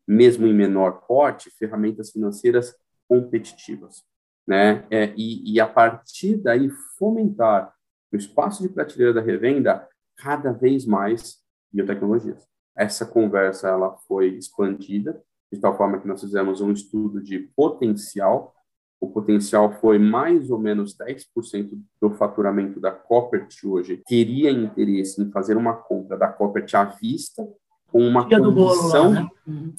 Mesmo 0.07 0.47
em 0.47 0.53
menor 0.53 1.07
porte, 1.07 1.49
ferramentas 1.59 2.11
financeiras 2.11 2.75
competitivas, 3.09 4.05
né? 4.47 4.85
É, 4.91 5.13
e, 5.17 5.55
e 5.55 5.61
a 5.61 5.67
partir 5.67 6.37
daí 6.37 6.69
fomentar 6.99 7.73
o 8.13 8.17
espaço 8.17 8.63
de 8.63 8.69
prateleira 8.69 9.15
da 9.15 9.21
revenda 9.21 9.89
cada 10.17 10.53
vez 10.53 10.85
mais 10.85 11.39
biotecnologias. 11.73 12.47
Essa 12.77 13.07
conversa 13.07 13.69
ela 13.69 13.97
foi 14.07 14.29
expandida 14.37 15.23
de 15.53 15.59
tal 15.59 15.77
forma 15.77 15.99
que 16.01 16.09
nós 16.09 16.21
fizemos 16.21 16.61
um 16.61 16.73
estudo 16.73 17.23
de 17.23 17.39
potencial. 17.55 18.55
O 19.01 19.11
potencial 19.11 19.73
foi 19.81 19.99
mais 19.99 20.51
ou 20.51 20.59
menos 20.59 20.97
10% 20.97 21.79
do 22.01 22.11
faturamento 22.11 22.81
da 22.81 22.91
Coppert 22.91 23.49
hoje 23.65 24.03
teria 24.07 24.51
interesse 24.51 25.21
em 25.21 25.31
fazer 25.31 25.57
uma 25.57 25.75
compra 25.75 26.17
da 26.17 26.29
Coppert 26.29 26.75
à 26.75 26.85
vista 26.85 27.47
com 27.89 28.07
uma 28.07 28.27
condição, 28.27 29.13
lá, 29.13 29.21
né? 29.21 29.29
uhum. 29.47 29.75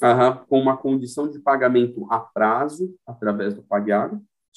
com 0.48 0.60
uma 0.60 0.76
condição 0.76 1.28
de 1.28 1.40
pagamento 1.40 2.06
a 2.08 2.20
prazo 2.20 2.94
através 3.04 3.54
do 3.54 3.62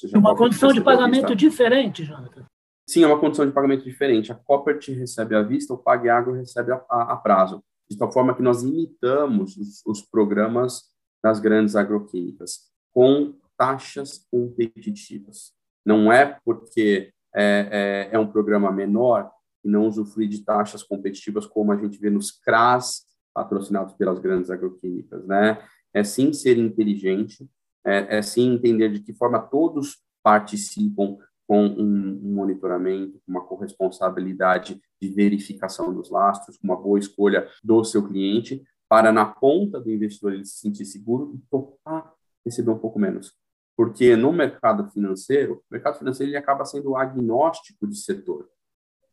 PagAgro. 0.06 0.20
Uma 0.20 0.36
condição 0.36 0.72
de 0.72 0.80
pagamento 0.80 1.34
diferente, 1.34 2.04
Jonathan. 2.04 2.46
Sim, 2.88 3.04
é 3.04 3.06
uma 3.06 3.20
condição 3.20 3.46
de 3.46 3.52
pagamento 3.52 3.84
diferente. 3.84 4.32
A 4.32 4.34
Coppert 4.34 4.88
recebe 4.88 5.34
à 5.34 5.42
vista, 5.42 5.74
o 5.74 5.78
PagAgro 5.78 6.32
recebe 6.32 6.72
a, 6.72 6.82
a, 6.88 7.12
a 7.12 7.16
prazo. 7.16 7.62
De 7.90 7.96
tal 7.96 8.10
forma 8.10 8.34
que 8.34 8.42
nós 8.42 8.62
imitamos 8.62 9.56
os, 9.56 9.82
os 9.86 10.02
programas 10.02 10.84
das 11.22 11.40
grandes 11.40 11.76
agroquímicas 11.76 12.68
com 12.92 13.34
taxas 13.56 14.24
competitivas. 14.30 15.52
Não 15.84 16.12
é 16.12 16.38
porque 16.44 17.12
é, 17.34 18.08
é, 18.12 18.16
é 18.16 18.18
um 18.18 18.26
programa 18.26 18.70
menor 18.70 19.30
e 19.64 19.68
não 19.68 19.86
usufrui 19.86 20.28
de 20.28 20.44
taxas 20.44 20.82
competitivas 20.82 21.44
como 21.44 21.72
a 21.72 21.76
gente 21.76 21.98
vê 21.98 22.08
nos 22.08 22.30
CRAS 22.30 23.06
patrocinados 23.34 23.94
pelas 23.94 24.18
grandes 24.18 24.50
agroquímicas, 24.50 25.26
né? 25.26 25.62
É 25.92 26.04
sim 26.04 26.32
ser 26.32 26.58
inteligente, 26.58 27.48
é, 27.84 28.18
é 28.18 28.22
sim 28.22 28.54
entender 28.54 28.90
de 28.90 29.00
que 29.00 29.12
forma 29.12 29.40
todos 29.40 29.98
participam 30.22 31.16
com 31.46 31.64
um, 31.64 32.20
monitoramento, 32.34 33.20
uma 33.26 33.42
corresponsabilidade 33.42 34.80
de 35.00 35.08
verificação 35.08 35.94
dos 35.94 36.10
lastros, 36.10 36.58
uma 36.62 36.76
boa 36.76 36.98
escolha 36.98 37.48
do 37.64 37.82
seu 37.84 38.06
cliente, 38.06 38.62
para 38.88 39.10
na 39.10 39.24
ponta 39.24 39.80
do 39.80 39.90
investidor 39.90 40.34
ele 40.34 40.44
se 40.44 40.58
sentir 40.58 40.84
seguro 40.84 41.34
e 41.34 41.38
topar 41.50 42.12
receber 42.44 42.70
um 42.70 42.78
pouco 42.78 42.98
menos. 42.98 43.34
Porque 43.76 44.16
no 44.16 44.32
mercado 44.32 44.90
financeiro, 44.90 45.62
o 45.70 45.72
mercado 45.72 45.98
financeiro 45.98 46.30
ele 46.30 46.38
acaba 46.38 46.64
sendo 46.64 46.96
agnóstico 46.96 47.86
de 47.86 47.96
setor. 47.96 48.48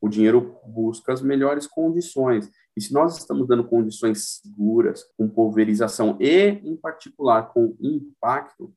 O 0.02 0.10
dinheiro 0.10 0.58
busca 0.66 1.14
as 1.14 1.22
melhores 1.22 1.68
condições. 1.68 2.50
E 2.76 2.82
se 2.82 2.94
nós 2.94 3.18
estamos 3.18 3.48
dando 3.48 3.64
condições 3.64 4.42
seguras, 4.42 5.04
com 5.18 5.30
pulverização 5.30 6.18
e, 6.20 6.60
em 6.64 6.76
particular, 6.76 7.54
com 7.54 7.76
impacto, 7.80 8.74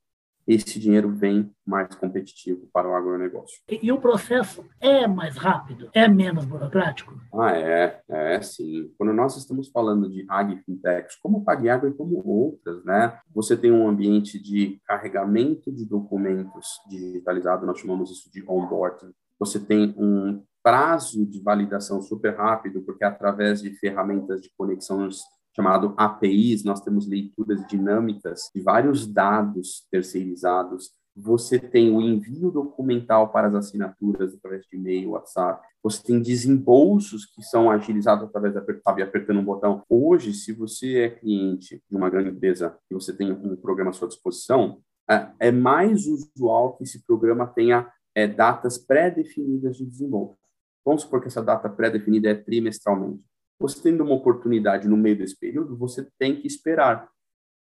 esse 0.49 0.79
dinheiro 0.79 1.11
vem 1.11 1.51
mais 1.63 1.93
competitivo 1.93 2.67
para 2.73 2.89
o 2.89 2.95
agronegócio. 2.95 3.61
E, 3.69 3.85
e, 3.85 3.91
o 3.91 4.01
processo 4.01 4.65
é 4.79 5.07
mais 5.07 5.37
rápido? 5.37 5.91
É 5.93 6.07
menos 6.07 6.43
burocrático? 6.43 7.13
Ah, 7.31 7.55
é, 7.55 8.01
é 8.09 8.41
sim. 8.41 8.91
Quando 8.97 9.13
nós 9.13 9.37
estamos 9.37 9.69
falando 9.69 10.09
de 10.09 10.25
agri-fintechs, 10.27 11.17
como 11.21 11.37
o 11.37 11.43
PagAgro 11.43 11.89
e 11.89 11.93
como 11.93 12.27
outras, 12.27 12.83
né? 12.83 13.19
Você 13.31 13.55
tem 13.55 13.71
um 13.71 13.87
ambiente 13.87 14.41
de 14.41 14.81
carregamento 14.85 15.71
de 15.71 15.85
documentos 15.85 16.81
digitalizado, 16.89 17.67
nós 17.67 17.79
chamamos 17.79 18.09
isso 18.09 18.31
de 18.31 18.43
onboarding. 18.47 19.11
Você 19.37 19.59
tem 19.59 19.93
um 19.99 20.43
prazo 20.63 21.25
de 21.25 21.41
validação 21.41 22.01
super 22.01 22.35
rápido, 22.35 22.81
porque 22.81 23.03
através 23.03 23.61
de 23.61 23.71
ferramentas 23.75 24.41
de 24.41 24.51
conexão 24.57 25.07
chamado 25.55 25.93
APIs, 25.97 26.63
nós 26.63 26.81
temos 26.81 27.07
leituras 27.07 27.65
dinâmicas 27.67 28.49
de 28.53 28.61
vários 28.61 29.05
dados 29.05 29.85
terceirizados. 29.91 30.91
Você 31.15 31.59
tem 31.59 31.93
o 31.93 32.01
envio 32.01 32.49
documental 32.51 33.29
para 33.29 33.47
as 33.47 33.55
assinaturas 33.55 34.33
através 34.33 34.65
de 34.65 34.77
e-mail, 34.77 35.11
WhatsApp. 35.11 35.61
Você 35.83 36.03
tem 36.03 36.21
desembolsos 36.21 37.25
que 37.25 37.41
são 37.41 37.69
agilizados 37.69 38.25
através 38.25 38.53
de 38.53 38.59
apertar, 38.59 39.01
apertando 39.01 39.39
um 39.39 39.45
botão. 39.45 39.83
Hoje, 39.89 40.33
se 40.33 40.53
você 40.53 40.99
é 40.99 41.09
cliente 41.09 41.81
de 41.89 41.97
uma 41.97 42.09
grande 42.09 42.29
empresa 42.29 42.77
e 42.89 42.93
você 42.93 43.13
tem 43.13 43.31
um 43.31 43.55
programa 43.55 43.89
à 43.89 43.93
sua 43.93 44.07
disposição, 44.07 44.81
é, 45.09 45.27
é 45.39 45.51
mais 45.51 46.05
usual 46.05 46.77
que 46.77 46.83
esse 46.83 47.03
programa 47.05 47.47
tenha 47.47 47.91
é, 48.15 48.27
datas 48.27 48.77
pré-definidas 48.77 49.77
de 49.77 49.85
desembolso. 49.85 50.37
Vamos 50.85 51.03
supor 51.03 51.21
que 51.21 51.27
essa 51.27 51.41
data 51.41 51.69
pré-definida 51.69 52.29
é 52.29 52.35
trimestralmente. 52.35 53.23
Você 53.59 53.81
tendo 53.81 54.03
uma 54.03 54.15
oportunidade 54.15 54.87
no 54.87 54.95
meio 54.95 55.17
desse 55.17 55.37
período, 55.37 55.77
você 55.77 56.07
tem 56.17 56.39
que 56.39 56.47
esperar. 56.47 57.09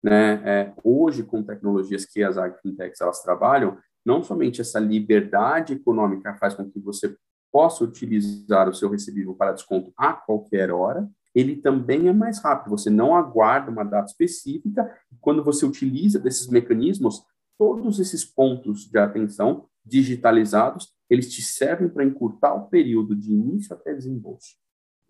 Né? 0.04 0.42
É, 0.44 0.74
hoje, 0.84 1.24
com 1.24 1.44
tecnologias 1.44 2.06
que 2.06 2.24
as 2.24 2.38
agfintechs 2.38 3.00
elas 3.00 3.22
trabalham, 3.22 3.78
não 4.06 4.22
somente 4.22 4.60
essa 4.60 4.80
liberdade 4.80 5.74
econômica 5.74 6.36
faz 6.36 6.54
com 6.54 6.70
que 6.70 6.80
você 6.80 7.16
possa 7.52 7.84
utilizar 7.84 8.68
o 8.68 8.74
seu 8.74 8.90
recebível 8.90 9.36
para 9.36 9.54
desconto 9.54 9.94
a 9.96 10.12
qualquer 10.12 10.72
hora, 10.72 11.08
ele 11.36 11.56
também 11.56 12.08
é 12.08 12.14
mais 12.14 12.40
rápido. 12.40 12.72
Você 12.72 12.90
não 12.90 13.16
aguarda 13.16 13.72
uma 13.72 13.84
data 13.84 14.08
específica. 14.08 14.92
Quando 15.22 15.44
você 15.44 15.66
utiliza 15.66 16.20
desses 16.20 16.48
mecanismos, 16.48 17.24
todos 17.58 18.00
esses 18.00 18.26
pontos 18.26 18.90
de 18.90 18.98
atenção 18.98 19.68
digitalizados, 19.86 20.94
eles 21.10 21.34
te 21.34 21.42
servem 21.42 21.90
para 21.90 22.04
encurtar 22.04 22.54
o 22.54 22.68
período 22.68 23.16
de 23.16 23.32
início 23.32 23.76
até 23.76 23.94
desembolso. 23.94 24.56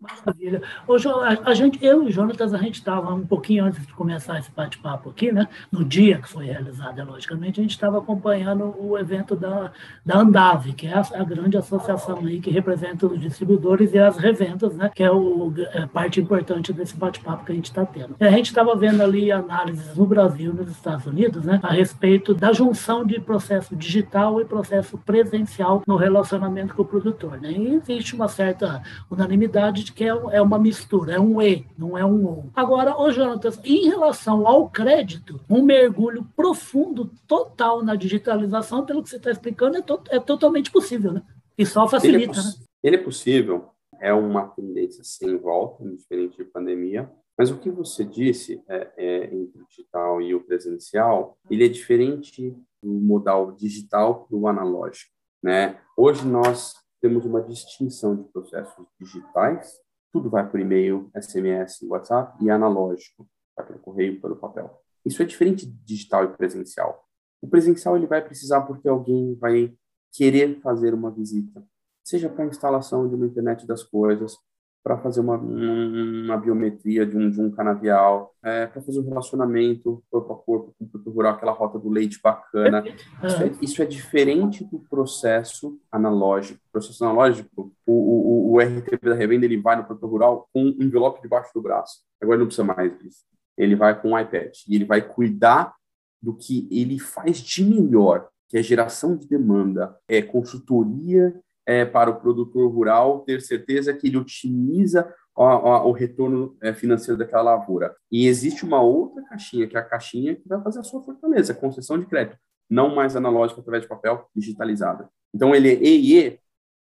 Maravilha. 0.00 0.60
Ô, 0.86 0.96
a, 1.20 1.50
a, 1.50 1.54
gente, 1.54 1.82
eu 1.82 2.02
e 2.02 2.06
o 2.08 2.10
Jonatas, 2.10 2.52
a 2.52 2.58
gente 2.58 2.74
estava 2.74 3.14
um 3.14 3.26
pouquinho 3.26 3.64
antes 3.64 3.86
de 3.86 3.92
começar 3.94 4.38
esse 4.38 4.50
bate-papo 4.50 5.08
aqui, 5.08 5.32
né? 5.32 5.48
No 5.72 5.84
dia 5.84 6.20
que 6.20 6.28
foi 6.28 6.46
realizado, 6.46 7.00
é, 7.00 7.04
logicamente, 7.04 7.60
a 7.60 7.62
gente 7.62 7.72
estava 7.72 7.98
acompanhando 7.98 8.74
o 8.78 8.98
evento 8.98 9.34
da, 9.34 9.72
da 10.04 10.18
Andave, 10.18 10.74
que 10.74 10.86
é 10.86 10.92
a, 10.92 11.00
a, 11.00 11.24
grande 11.24 11.56
associação 11.56 12.18
aí 12.18 12.38
que 12.38 12.50
representa 12.50 13.06
os 13.06 13.18
distribuidores 13.18 13.94
e 13.94 13.98
as 13.98 14.18
revendas, 14.18 14.76
né? 14.76 14.90
Que 14.94 15.02
é 15.02 15.10
o 15.10 15.52
é 15.72 15.86
parte 15.86 16.20
importante 16.20 16.72
desse 16.72 16.96
bate-papo 16.96 17.44
que 17.44 17.52
a 17.52 17.54
gente 17.54 17.66
está 17.66 17.86
tendo. 17.86 18.16
E 18.20 18.24
a 18.24 18.30
gente 18.30 18.46
estava 18.46 18.76
vendo 18.76 19.02
ali 19.02 19.32
análises 19.32 19.96
no 19.96 20.06
Brasil 20.06 20.52
e 20.52 20.56
nos 20.56 20.70
Estados 20.70 21.06
Unidos, 21.06 21.44
né? 21.44 21.60
A 21.62 21.72
respeito 21.72 22.34
da 22.34 22.52
junção 22.52 23.06
de 23.06 23.18
processo 23.20 23.74
digital 23.74 24.40
e 24.40 24.44
processo 24.44 24.98
presencial 24.98 25.82
no 25.86 25.96
relacionamento 25.96 26.74
com 26.74 26.82
o 26.82 26.84
produtor, 26.84 27.40
né? 27.40 27.52
E 27.52 27.74
existe 27.74 28.14
uma 28.14 28.28
certa 28.28 28.82
unanimidade 29.10 29.84
de 29.84 29.93
que 29.94 30.04
é, 30.04 30.08
é 30.08 30.42
uma 30.42 30.58
mistura, 30.58 31.14
é 31.14 31.20
um 31.20 31.40
E, 31.40 31.64
não 31.78 31.96
é 31.96 32.04
um 32.04 32.26
O. 32.26 32.50
Agora, 32.54 32.98
ô 32.98 33.10
Jonatas, 33.10 33.60
em 33.64 33.88
relação 33.88 34.46
ao 34.46 34.68
crédito, 34.68 35.40
um 35.48 35.62
mergulho 35.62 36.26
profundo, 36.36 37.10
total 37.26 37.82
na 37.82 37.94
digitalização, 37.94 38.84
pelo 38.84 39.02
que 39.02 39.10
você 39.10 39.16
está 39.16 39.30
explicando, 39.30 39.76
é, 39.76 39.82
to, 39.82 40.02
é, 40.10 40.18
totalmente 40.18 40.70
possível, 40.70 41.12
né? 41.12 41.22
E 41.56 41.64
só 41.64 41.86
facilita, 41.86 42.32
ele 42.32 42.40
é, 42.40 42.42
né? 42.42 42.52
Ele 42.82 42.96
é 42.96 42.98
possível. 42.98 43.70
é 44.00 44.12
uma 44.12 44.48
tendência 44.48 45.04
sem 45.04 45.36
volta, 45.38 45.84
diferente 45.84 46.36
de 46.36 46.44
pandemia. 46.44 47.10
Mas 47.38 47.50
o 47.50 47.58
que 47.58 47.70
você 47.70 48.04
disse 48.04 48.62
é, 48.68 48.92
é, 48.96 49.24
entre 49.34 49.60
o 49.60 49.66
digital 49.66 50.20
e 50.20 50.34
o 50.34 50.40
presencial, 50.40 51.36
ele 51.50 51.64
é 51.64 51.68
diferente 51.68 52.54
do 52.82 52.90
modal 52.90 53.52
digital 53.52 54.26
para 54.26 54.36
o 54.36 54.46
analógico. 54.46 55.10
Né? 55.42 55.78
Hoje 55.96 56.26
nós 56.26 56.83
temos 57.04 57.26
uma 57.26 57.42
distinção 57.42 58.16
de 58.16 58.24
processos 58.24 58.86
digitais, 58.98 59.78
tudo 60.10 60.30
vai 60.30 60.48
por 60.48 60.58
e-mail, 60.58 61.10
SMS, 61.14 61.82
WhatsApp, 61.82 62.42
e 62.42 62.48
analógico, 62.48 63.28
vai 63.54 63.66
pelo 63.66 63.78
correio, 63.78 64.18
pelo 64.22 64.36
papel. 64.36 64.74
Isso 65.04 65.22
é 65.22 65.26
diferente 65.26 65.66
de 65.66 65.76
digital 65.84 66.24
e 66.24 66.28
presencial. 66.28 67.06
O 67.42 67.46
presencial 67.46 67.94
ele 67.94 68.06
vai 68.06 68.24
precisar 68.24 68.62
porque 68.62 68.88
alguém 68.88 69.34
vai 69.34 69.76
querer 70.14 70.62
fazer 70.62 70.94
uma 70.94 71.10
visita, 71.10 71.62
seja 72.02 72.30
para 72.30 72.44
a 72.44 72.48
instalação 72.48 73.06
de 73.06 73.14
uma 73.14 73.26
internet 73.26 73.66
das 73.66 73.82
coisas, 73.82 74.38
para 74.84 74.98
fazer 74.98 75.20
uma, 75.20 75.38
uma 75.38 76.36
biometria 76.36 77.06
de 77.06 77.16
um, 77.16 77.30
de 77.30 77.40
um 77.40 77.50
canavial, 77.50 78.34
é, 78.44 78.66
para 78.66 78.82
fazer 78.82 79.00
um 79.00 79.08
relacionamento 79.08 80.04
corpo 80.10 80.32
a 80.34 80.36
corpo 80.36 80.74
com 80.78 81.10
o 81.10 81.10
rural, 81.10 81.32
aquela 81.32 81.52
rota 81.52 81.78
do 81.78 81.88
leite 81.88 82.20
bacana. 82.22 82.84
Isso 83.24 83.42
é, 83.42 83.52
isso 83.62 83.82
é 83.82 83.86
diferente 83.86 84.62
do 84.62 84.78
processo 84.78 85.80
analógico. 85.90 86.60
O 86.68 86.72
processo 86.72 87.02
analógico, 87.02 87.72
o, 87.86 87.92
o, 87.92 88.52
o 88.52 88.60
RTP 88.60 89.02
da 89.02 89.14
revenda, 89.14 89.46
ele 89.46 89.56
vai 89.56 89.74
no 89.74 89.84
produtor 89.84 90.10
rural 90.10 90.48
com 90.52 90.62
um 90.62 90.82
envelope 90.82 91.22
debaixo 91.22 91.50
do 91.54 91.62
braço. 91.62 92.02
Agora 92.20 92.38
não 92.38 92.46
precisa 92.46 92.64
mais 92.64 92.96
disso. 92.98 93.24
Ele 93.56 93.74
vai 93.74 93.98
com 93.98 94.10
um 94.10 94.18
iPad 94.18 94.52
e 94.68 94.74
ele 94.74 94.84
vai 94.84 95.00
cuidar 95.00 95.74
do 96.20 96.36
que 96.36 96.68
ele 96.70 96.98
faz 96.98 97.38
de 97.38 97.64
melhor, 97.64 98.28
que 98.50 98.58
é 98.58 98.62
geração 98.62 99.16
de 99.16 99.26
demanda, 99.26 99.96
é 100.06 100.20
consultoria 100.20 101.34
é, 101.66 101.84
para 101.84 102.10
o 102.10 102.20
produtor 102.20 102.70
rural 102.70 103.20
ter 103.20 103.40
certeza 103.40 103.94
que 103.94 104.08
ele 104.08 104.16
otimiza 104.16 105.12
o, 105.34 105.42
o, 105.42 105.88
o 105.88 105.92
retorno 105.92 106.56
é, 106.62 106.72
financeiro 106.72 107.18
daquela 107.18 107.42
lavoura. 107.42 107.94
E 108.10 108.26
existe 108.26 108.64
uma 108.64 108.80
outra 108.80 109.22
caixinha, 109.24 109.66
que 109.66 109.76
é 109.76 109.80
a 109.80 109.84
caixinha 109.84 110.34
que 110.34 110.48
vai 110.48 110.62
fazer 110.62 110.80
a 110.80 110.84
sua 110.84 111.02
fortaleza, 111.02 111.54
concessão 111.54 111.98
de 111.98 112.06
crédito, 112.06 112.38
não 112.68 112.94
mais 112.94 113.16
analógica 113.16 113.60
através 113.60 113.82
de 113.82 113.88
papel, 113.88 114.28
digitalizada. 114.34 115.08
Então, 115.34 115.54
ele 115.54 115.68
é 115.68 115.74
EIE, 115.74 116.38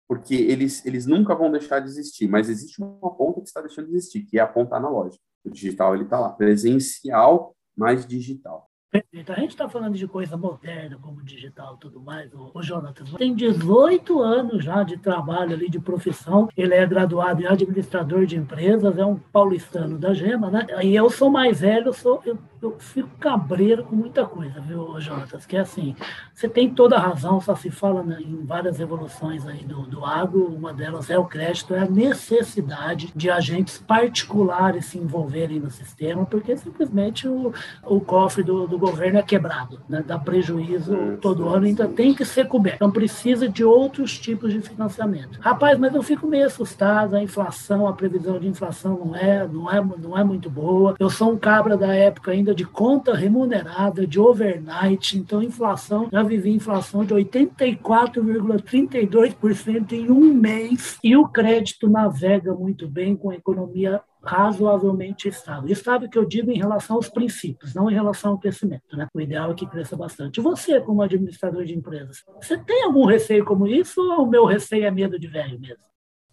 porque 0.09 0.35
eles, 0.35 0.85
eles 0.87 1.07
nunca 1.07 1.35
vão 1.35 1.51
deixar 1.51 1.81
de 1.81 1.89
existir, 1.89 2.27
mas 2.27 2.49
existe 2.49 2.81
uma 2.81 3.15
ponta 3.15 3.41
que 3.43 3.49
está 3.49 3.61
deixando 3.61 3.89
de 3.89 3.97
existir, 3.97 4.23
que 4.23 4.39
é 4.39 4.43
a 4.43 4.47
ponta 4.47 4.77
analógica. 4.77 5.23
O 5.45 5.51
digital, 5.51 5.95
ele 5.95 6.05
está 6.05 6.19
lá, 6.19 6.31
presencial, 6.31 7.55
mais 7.77 8.07
digital. 8.07 8.68
Perfeito. 8.91 9.33
A 9.33 9.35
gente 9.35 9.51
está 9.51 9.69
falando 9.69 9.97
de 9.97 10.09
coisa 10.09 10.35
moderna, 10.35 10.99
como 11.03 11.23
digital 11.23 11.75
e 11.75 11.81
tudo 11.81 12.01
mais. 12.01 12.33
O, 12.33 12.51
o 12.55 12.63
Jonatas 12.63 13.11
tem 13.13 13.35
18 13.35 14.23
anos 14.23 14.65
já 14.65 14.83
de 14.83 14.97
trabalho 14.97 15.53
ali, 15.53 15.69
de 15.69 15.79
profissão. 15.79 16.49
Ele 16.57 16.75
é 16.75 16.87
graduado 16.87 17.43
em 17.43 17.47
administrador 17.47 18.25
de 18.25 18.37
empresas, 18.37 18.97
é 18.97 19.05
um 19.05 19.17
paulistano 19.17 19.99
da 19.99 20.15
Gema, 20.15 20.51
né? 20.51 20.67
E 20.83 20.97
eu 20.97 21.11
sou 21.11 21.29
mais 21.29 21.61
velho, 21.61 21.89
eu, 21.89 21.93
sou, 21.93 22.23
eu, 22.25 22.39
eu 22.63 22.79
fico 22.79 23.11
cabreiro 23.21 23.85
com 23.85 23.95
muita 23.95 24.25
coisa, 24.25 24.59
viu, 24.59 24.99
Jonatas? 24.99 25.45
Que 25.45 25.59
é 25.59 25.61
assim, 25.61 25.95
você 26.33 26.49
tem 26.49 26.73
toda 26.73 26.97
a 26.97 27.01
razão, 27.01 27.43
só 27.43 27.55
se 27.55 27.71
fala 27.71 28.03
né, 28.03 28.19
em 28.21 28.43
várias 28.47 28.81
evoluções 28.81 29.47
aí 29.47 29.65
do, 29.65 29.83
do 29.83 30.03
agro, 30.03 30.47
uma 30.47 30.73
delas 30.73 31.11
é 31.11 31.19
o 31.19 31.27
crédito, 31.27 31.75
é 31.75 31.81
a 31.81 31.91
necessidade 31.91 33.13
de 33.15 33.29
agentes 33.29 33.77
particulares 33.79 34.87
se 34.87 34.99
envolverem 34.99 35.61
no 35.61 35.71
sistema, 35.71 36.25
porque 36.25 36.57
simplesmente 36.57 37.29
o, 37.29 37.53
o 37.85 38.01
cofre 38.01 38.43
do, 38.43 38.67
do 38.67 38.78
governo 38.79 39.19
é 39.19 39.23
quebrado, 39.23 39.81
né? 39.89 40.05
dá 40.07 40.19
prejuízo 40.19 41.17
todo 41.21 41.49
ano, 41.49 41.67
ainda 41.67 41.89
tem 41.89 42.15
que 42.15 42.25
ser 42.25 42.47
coberto. 42.47 42.77
Então 42.77 42.91
precisa 42.91 43.47
de 43.49 43.65
outros 43.65 44.19
tipos 44.19 44.53
de 44.53 44.61
financiamento. 44.61 45.39
Rapaz, 45.41 45.79
mas 45.79 45.95
eu 45.95 46.03
fico 46.03 46.27
meio 46.27 46.47
assustado, 46.47 47.17
a 47.17 47.23
inflação, 47.23 47.87
a 47.87 47.93
previsão 47.93 48.39
de 48.39 48.49
inflação 48.49 48.99
não 49.05 49.17
é, 49.17 49.47
não 49.47 49.71
é, 49.71 49.81
não 49.81 50.19
é 50.19 50.25
muito 50.25 50.49
boa. 50.49 50.95
Eu 50.99 51.11
sou 51.11 51.33
um 51.33 51.39
cabra 51.39 51.77
da 51.77 51.95
época 51.95 52.31
ainda 52.31 52.55
de 52.55 52.65
conta 52.65 53.15
remunerada, 53.15 54.07
de 54.07 54.19
overnight, 54.21 55.19
então 55.19 55.43
inflação, 55.43 56.09
já 56.13 56.23
vivi 56.23 56.51
inflação 56.51 57.05
de 57.05 57.15
84,32% 57.15 59.93
em 59.93 60.11
um 60.11 60.35
mês 60.35 60.99
e 61.03 61.17
o 61.17 61.27
crédito 61.29 61.89
navega 61.89 62.53
muito 62.55 62.87
bem 62.89 63.17
com 63.17 63.31
a 63.31 63.35
economia 63.35 64.03
razoavelmente 64.23 65.29
estável. 65.29 65.71
Estável 65.71 66.09
que 66.09 66.19
eu 66.19 66.25
digo 66.25 66.51
em 66.51 66.59
relação 66.59 66.97
aos 66.97 67.09
princípios, 67.09 67.75
não 67.75 67.91
em 67.91 67.95
relação 67.95 68.33
ao 68.33 68.39
crescimento. 68.39 68.97
Né? 68.97 69.07
O 69.15 69.21
ideal 69.21 69.51
é 69.51 69.55
que 69.55 69.67
cresça 69.67 69.97
bastante. 69.97 70.41
Você, 70.41 70.81
como 70.81 71.03
administrador 71.03 71.65
de 71.65 71.75
empresas, 71.75 72.23
você 72.41 72.59
tem 72.59 72.85
algum 72.85 73.05
receio 73.05 73.45
como 73.45 73.67
isso 73.67 74.01
ou 74.01 74.25
o 74.25 74.31
meu 74.31 74.45
receio 74.45 74.85
é 74.85 74.91
medo 74.91 75.19
de 75.19 75.27
velho 75.27 75.59
mesmo? 75.61 75.89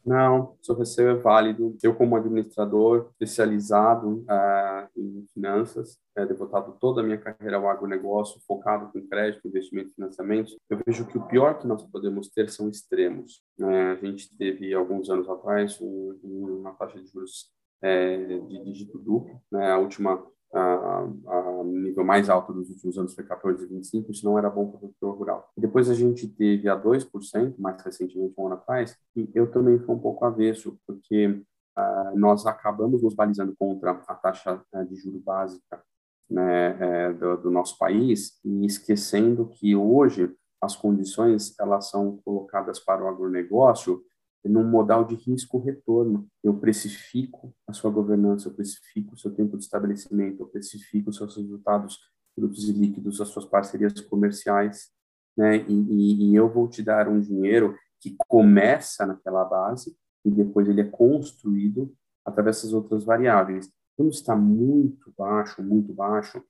Não, 0.05 0.55
seu 0.61 0.75
receio 0.75 1.09
é 1.09 1.15
válido. 1.15 1.75
Eu, 1.81 1.95
como 1.95 2.15
administrador 2.15 3.09
especializado 3.13 4.23
uh, 4.29 4.87
em 4.95 5.25
finanças, 5.33 5.97
é, 6.15 6.23
devotado 6.23 6.77
toda 6.79 7.01
a 7.01 7.03
minha 7.03 7.17
carreira 7.17 7.57
ao 7.57 7.67
agronegócio, 7.67 8.39
focado 8.47 8.91
com 8.91 9.07
crédito, 9.07 9.47
investimento 9.47 9.89
e 9.89 9.95
financiamento, 9.95 10.55
eu 10.69 10.79
vejo 10.85 11.07
que 11.07 11.17
o 11.17 11.25
pior 11.25 11.57
que 11.57 11.65
nós 11.65 11.81
podemos 11.83 12.29
ter 12.29 12.49
são 12.51 12.69
extremos. 12.69 13.41
Uh, 13.59 13.93
a 13.93 13.95
gente 13.95 14.37
teve, 14.37 14.71
alguns 14.75 15.09
anos 15.09 15.27
atrás, 15.27 15.81
um, 15.81 16.59
uma 16.59 16.73
taxa 16.73 17.01
de 17.01 17.07
juros 17.07 17.51
é, 17.85 18.39
de 18.39 18.63
dígito 18.63 18.97
duplo. 18.97 19.39
Né? 19.51 19.71
A 19.71 19.77
última, 19.77 20.25
a, 20.51 21.07
a, 21.27 21.63
nível 21.63 22.03
mais 22.03 22.29
alto 22.29 22.51
dos 22.51 22.69
últimos 22.69 22.97
anos 22.97 23.13
foi 23.13 23.23
14,25, 23.23 24.09
isso 24.09 24.25
não 24.25 24.39
era 24.39 24.49
bom 24.49 24.67
para 24.67 24.77
o 24.77 24.79
produtor 24.79 25.17
rural. 25.17 25.51
Depois 25.55 25.87
a 25.89 25.93
gente 25.93 26.27
teve 26.27 26.67
a 26.67 26.75
2%, 26.75 27.55
mais 27.59 27.81
recentemente, 27.83 28.33
um 28.37 28.47
ano 28.47 28.55
atrás, 28.55 28.97
e 29.15 29.29
eu 29.35 29.51
também 29.51 29.77
fui 29.77 29.93
um 29.93 29.99
pouco 29.99 30.25
avesso, 30.25 30.79
porque 30.87 31.27
uh, 31.27 32.17
nós 32.17 32.47
acabamos 32.47 33.03
nos 33.03 33.13
balizando 33.13 33.55
contra 33.57 33.91
a 33.91 34.15
taxa 34.15 34.59
uh, 34.73 34.85
de 34.85 34.95
juro 34.95 35.19
básica 35.19 35.83
né, 36.27 36.77
é, 36.79 37.13
do, 37.13 37.37
do, 37.37 37.51
nosso 37.51 37.77
país 37.77 38.39
e 38.43 38.65
esquecendo 38.65 39.47
que 39.47 39.75
hoje 39.75 40.35
as 40.59 40.75
condições 40.75 41.53
elas 41.59 41.91
são 41.91 42.17
colocadas 42.25 42.79
para 42.79 43.03
o 43.03 43.07
agronegócio 43.07 44.01
num 44.49 44.63
modal 44.63 45.05
de 45.05 45.15
risco-retorno. 45.15 46.27
Eu 46.43 46.57
precifico 46.57 47.53
a 47.67 47.73
sua 47.73 47.89
governança, 47.89 48.47
eu 48.47 48.53
precifico 48.53 49.15
o 49.15 49.17
seu 49.17 49.31
tempo 49.31 49.57
de 49.57 49.63
estabelecimento, 49.63 50.41
eu 50.41 50.47
precifico 50.47 51.09
os 51.09 51.17
seus 51.17 51.35
resultados 51.35 51.99
brutos 52.37 52.67
e 52.67 52.73
líquidos, 52.73 53.21
as 53.21 53.29
suas 53.29 53.45
parcerias 53.45 53.99
comerciais, 54.01 54.89
né? 55.37 55.57
E, 55.67 55.73
e, 55.73 56.31
e 56.31 56.35
eu 56.35 56.51
vou 56.51 56.67
te 56.67 56.83
dar 56.83 57.07
um 57.07 57.19
dinheiro 57.19 57.75
que 57.99 58.15
começa 58.27 59.05
naquela 59.05 59.43
base 59.45 59.95
e 60.23 60.29
depois 60.29 60.67
ele 60.67 60.81
é 60.81 60.85
construído 60.85 61.93
através 62.25 62.57
dessas 62.57 62.73
outras 62.73 63.03
variáveis. 63.03 63.69
Quando 63.95 64.11
está 64.11 64.35
muito 64.35 65.13
baixo, 65.17 65.63
muito 65.63 65.93
baixo, 65.93 66.43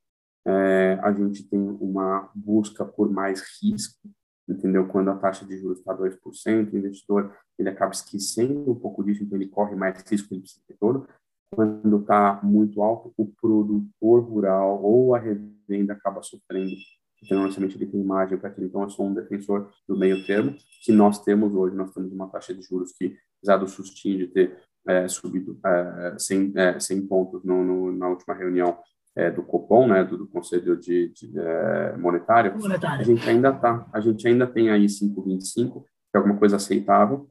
é, 0.47 0.99
a 1.01 1.11
gente 1.11 1.43
tem 1.43 1.59
uma 1.59 2.29
busca 2.33 2.85
por 2.85 3.11
mais 3.11 3.41
risco, 3.61 4.09
entendeu? 4.47 4.87
Quando 4.87 5.09
a 5.09 5.15
taxa 5.15 5.45
de 5.45 5.57
juros 5.57 5.79
está 5.79 5.95
2%, 5.95 6.71
o 6.71 6.77
investidor 6.77 7.35
ele 7.57 7.69
acaba 7.69 7.91
esquecendo 7.91 8.71
um 8.71 8.75
pouco 8.75 9.03
disso, 9.03 9.23
então 9.23 9.37
ele 9.37 9.47
corre 9.47 9.75
mais 9.75 10.03
risco 10.09 10.35
de 10.35 10.43
retorno. 10.69 11.07
Quando 11.51 11.99
está 11.99 12.39
muito 12.43 12.81
alto, 12.81 13.13
o 13.17 13.27
produtor 13.27 14.23
rural 14.23 14.83
ou 14.83 15.15
a 15.15 15.19
revenda 15.19 15.93
acaba 15.93 16.21
sofrendo. 16.21 16.75
Então, 17.23 17.47
ele 17.47 17.85
tem 17.85 18.03
margem 18.03 18.37
para 18.37 18.49
aquilo. 18.49 18.67
Então, 18.67 18.83
eu 18.83 18.89
sou 18.89 19.07
um 19.07 19.13
defensor 19.13 19.71
do 19.87 19.97
meio 19.97 20.25
termo, 20.25 20.55
que 20.83 20.91
nós 20.91 21.23
temos 21.23 21.55
hoje. 21.55 21.75
Nós 21.75 21.91
temos 21.91 22.11
uma 22.11 22.27
taxa 22.27 22.53
de 22.53 22.61
juros 22.61 22.91
que, 22.91 23.17
apesar 23.37 23.57
do 23.57 23.67
sustinho 23.67 24.19
de 24.19 24.27
ter 24.27 24.59
é, 24.87 25.07
subido 25.07 25.57
é, 25.65 26.15
100, 26.19 26.53
é, 26.55 26.79
100 26.79 27.07
pontos 27.07 27.43
no, 27.43 27.63
no, 27.63 27.91
na 27.91 28.09
última 28.09 28.35
reunião, 28.35 28.77
é, 29.15 29.31
do 29.31 29.41
Copom, 29.41 29.87
né, 29.87 30.03
do, 30.03 30.17
do 30.17 30.27
Conselho 30.27 30.77
de, 30.77 31.09
de 31.09 31.39
é, 31.39 31.97
monetário, 31.97 32.57
monetário, 32.59 33.01
a 33.01 33.03
gente 33.03 33.29
ainda 33.29 33.53
tá, 33.53 33.87
a 33.93 33.99
gente 34.01 34.27
ainda 34.27 34.45
tem 34.45 34.69
aí 34.69 34.85
5,25, 34.85 35.83
que 35.83 35.87
é 36.15 36.17
alguma 36.17 36.37
coisa 36.37 36.57
aceitável. 36.57 37.29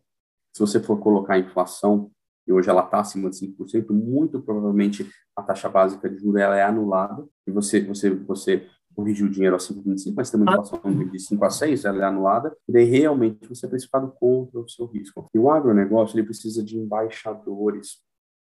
Se 0.55 0.61
você 0.61 0.81
for 0.81 0.99
colocar 0.99 1.35
a 1.35 1.38
inflação, 1.38 2.11
e 2.47 2.53
hoje 2.53 2.68
ela 2.68 2.85
está 2.85 3.01
acima 3.01 3.29
de 3.29 3.37
5%, 3.37 3.90
muito 3.90 4.40
provavelmente 4.40 5.09
a 5.37 5.42
taxa 5.42 5.68
básica 5.68 6.09
de 6.09 6.18
juros 6.18 6.40
ela 6.40 6.57
é 6.57 6.62
anulada, 6.62 7.27
e 7.47 7.51
você, 7.51 7.81
você, 7.81 8.11
você 8.11 8.66
corrigiu 8.94 9.27
o 9.27 9.31
dinheiro 9.31 9.57
a 9.57 9.59
5,25, 9.59 10.14
mas 10.16 10.31
tem 10.31 10.40
uma 10.40 10.53
inflação 10.53 10.81
de 11.11 11.18
5 11.18 11.44
a 11.44 11.51
6, 11.51 11.85
ela 11.85 12.03
é 12.03 12.07
anulada, 12.07 12.57
e 12.68 12.73
daí 12.73 12.85
realmente 12.85 13.47
você 13.49 13.66
é 13.66 13.68
precificado 13.68 14.12
contra 14.18 14.61
o 14.61 14.68
seu 14.68 14.87
risco. 14.87 15.29
E 15.35 15.38
o 15.38 15.51
agronegócio, 15.51 16.16
ele 16.16 16.27
precisa 16.27 16.62
de 16.62 16.79
embaixadores 16.79 17.99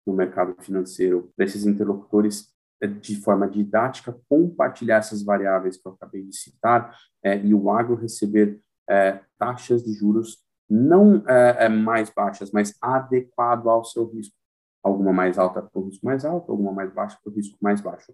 no 0.05 0.13
mercado 0.13 0.55
financeiro, 0.59 1.31
desses 1.37 1.65
interlocutores 1.65 2.51
de 2.87 3.15
forma 3.21 3.47
didática, 3.47 4.17
compartilhar 4.27 4.97
essas 4.97 5.23
variáveis 5.23 5.77
que 5.77 5.87
eu 5.87 5.93
acabei 5.93 6.23
de 6.23 6.35
citar 6.35 6.95
é, 7.23 7.37
e 7.37 7.53
o 7.53 7.69
agro 7.69 7.95
receber 7.95 8.59
é, 8.89 9.21
taxas 9.37 9.83
de 9.83 9.93
juros 9.93 10.43
não 10.69 11.23
é, 11.27 11.65
é 11.65 11.69
mais 11.69 12.09
baixas, 12.09 12.51
mas 12.51 12.75
adequado 12.81 13.69
ao 13.69 13.83
seu 13.83 14.05
risco. 14.05 14.35
Alguma 14.83 15.13
mais 15.13 15.37
alta 15.37 15.61
para 15.61 15.79
o 15.79 15.85
risco 15.85 16.05
mais 16.05 16.25
alto, 16.25 16.51
alguma 16.51 16.71
mais 16.71 16.91
baixa 16.91 17.17
para 17.23 17.31
o 17.31 17.35
risco 17.35 17.57
mais 17.61 17.81
baixo. 17.81 18.13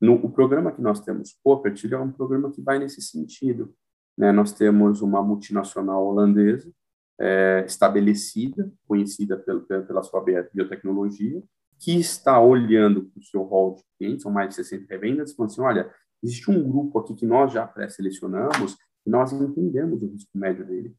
No 0.00 0.14
o 0.14 0.30
programa 0.30 0.72
que 0.72 0.82
nós 0.82 1.00
temos, 1.00 1.38
Coopert, 1.42 1.80
é 1.90 1.96
um 1.96 2.10
programa 2.10 2.50
que 2.50 2.60
vai 2.60 2.78
nesse 2.78 3.00
sentido. 3.00 3.72
Né? 4.18 4.32
Nós 4.32 4.52
temos 4.52 5.00
uma 5.00 5.22
multinacional 5.22 6.04
holandesa 6.04 6.70
é, 7.20 7.64
estabelecida, 7.64 8.70
conhecida 8.86 9.38
pelo, 9.38 9.62
pela 9.62 10.02
sua 10.02 10.22
biotecnologia, 10.52 11.42
que 11.82 11.98
está 11.98 12.40
olhando 12.40 13.06
para 13.06 13.18
o 13.18 13.24
seu 13.24 13.42
rol 13.42 13.74
de 13.74 13.82
clientes, 13.98 14.22
são 14.22 14.30
mais 14.30 14.50
de 14.50 14.54
60 14.54 14.86
revendas, 14.88 15.32
falando 15.32 15.50
assim, 15.50 15.60
olha, 15.60 15.92
existe 16.22 16.48
um 16.48 16.62
grupo 16.62 17.00
aqui 17.00 17.12
que 17.12 17.26
nós 17.26 17.52
já 17.52 17.66
pré-selecionamos 17.66 18.78
e 19.04 19.10
nós 19.10 19.32
entendemos 19.32 20.00
o 20.00 20.06
risco 20.06 20.30
médio 20.38 20.64
dele. 20.64 20.94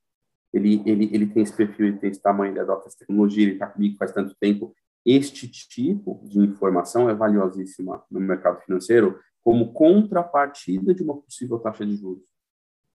Ele, 0.52 0.84
ele, 0.86 1.10
ele 1.14 1.28
tem 1.28 1.42
esse 1.42 1.56
perfil, 1.56 1.88
ele 1.88 1.98
tem 1.98 2.10
esse 2.10 2.22
tamanho, 2.22 2.52
ele 2.52 2.60
adota 2.60 2.88
essa 2.88 2.98
tecnologia, 3.00 3.44
ele 3.44 3.54
está 3.54 3.68
comigo 3.68 3.96
faz 3.98 4.12
tanto 4.12 4.36
tempo. 4.36 4.76
Este 5.06 5.48
tipo 5.48 6.22
de 6.26 6.40
informação 6.40 7.10
é 7.10 7.16
valiosíssima 7.16 8.04
no 8.12 8.20
mercado 8.20 8.62
financeiro 8.62 9.18
como 9.42 9.72
contrapartida 9.72 10.94
de 10.94 11.02
uma 11.02 11.16
possível 11.16 11.60
taxa 11.60 11.86
de 11.86 11.96
juros. 11.96 12.24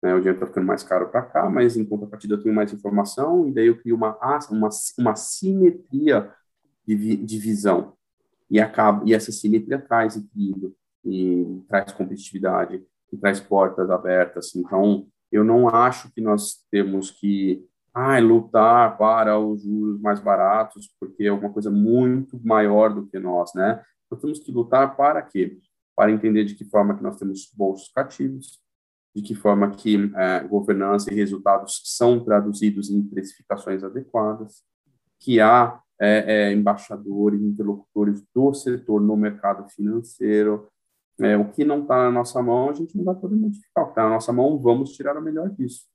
Né, 0.01 0.13
o 0.13 0.17
dinheiro 0.17 0.37
está 0.37 0.47
ficando 0.47 0.65
mais 0.65 0.81
caro 0.81 1.09
para 1.09 1.21
cá, 1.21 1.49
mas 1.51 1.77
em 1.77 1.85
contrapartida 1.85 2.33
eu 2.33 2.41
tenho 2.41 2.53
mais 2.53 2.73
informação 2.73 3.47
e 3.47 3.53
daí 3.53 3.67
eu 3.67 3.77
crio 3.77 3.95
uma, 3.95 4.17
uma, 4.49 4.69
uma 4.97 5.15
simetria 5.15 6.33
de, 6.85 7.17
de 7.17 7.37
visão. 7.39 7.93
E, 8.49 8.59
acaba, 8.59 9.03
e 9.05 9.13
essa 9.13 9.31
simetria 9.31 9.79
traz 9.79 10.15
equilíbrio, 10.15 10.75
e 11.03 11.63
traz 11.67 11.91
competitividade, 11.91 12.83
e 13.11 13.17
traz 13.17 13.39
portas 13.39 13.89
abertas. 13.89 14.55
Então, 14.55 15.07
eu 15.31 15.43
não 15.43 15.67
acho 15.67 16.11
que 16.13 16.21
nós 16.21 16.65
temos 16.71 17.11
que 17.11 17.65
ah, 17.93 18.19
lutar 18.19 18.97
para 18.97 19.39
os 19.39 19.63
juros 19.63 20.01
mais 20.01 20.19
baratos, 20.19 20.89
porque 20.99 21.23
é 21.23 21.29
alguma 21.29 21.51
coisa 21.51 21.71
muito 21.71 22.39
maior 22.45 22.93
do 22.93 23.07
que 23.07 23.17
nós, 23.17 23.53
né? 23.55 23.81
Nós 24.11 24.19
temos 24.21 24.39
que 24.39 24.51
lutar 24.51 24.95
para 24.95 25.21
quê? 25.21 25.57
Para 25.95 26.11
entender 26.11 26.43
de 26.43 26.55
que 26.55 26.65
forma 26.65 26.95
que 26.95 27.01
nós 27.01 27.17
temos 27.17 27.49
bolsos 27.55 27.89
cativos, 27.93 28.59
de 29.15 29.21
que 29.21 29.33
forma 29.33 29.71
que 29.71 30.11
é, 30.13 30.43
governança 30.43 31.11
e 31.11 31.15
resultados 31.15 31.81
são 31.85 32.23
traduzidos 32.23 32.89
em 32.89 33.01
precificações 33.01 33.81
adequadas, 33.81 34.63
que 35.19 35.39
há 35.39 35.79
é, 35.99 36.49
é, 36.49 36.53
embaixadores, 36.53 37.41
interlocutores 37.41 38.23
do 38.33 38.53
setor 38.53 39.01
no 39.01 39.15
mercado 39.15 39.67
financeiro. 39.69 40.67
É, 41.19 41.37
o 41.37 41.49
que 41.49 41.63
não 41.63 41.81
está 41.81 41.95
na 41.95 42.11
nossa 42.11 42.41
mão, 42.41 42.69
a 42.69 42.73
gente 42.73 42.97
não 42.97 43.05
vai 43.05 43.15
poder 43.15 43.35
modificar. 43.35 43.83
O 43.83 43.87
que 43.87 43.91
está 43.93 44.03
na 44.03 44.09
nossa 44.09 44.33
mão, 44.33 44.59
vamos 44.59 44.91
tirar 44.91 45.17
o 45.17 45.21
melhor 45.21 45.49
disso 45.49 45.85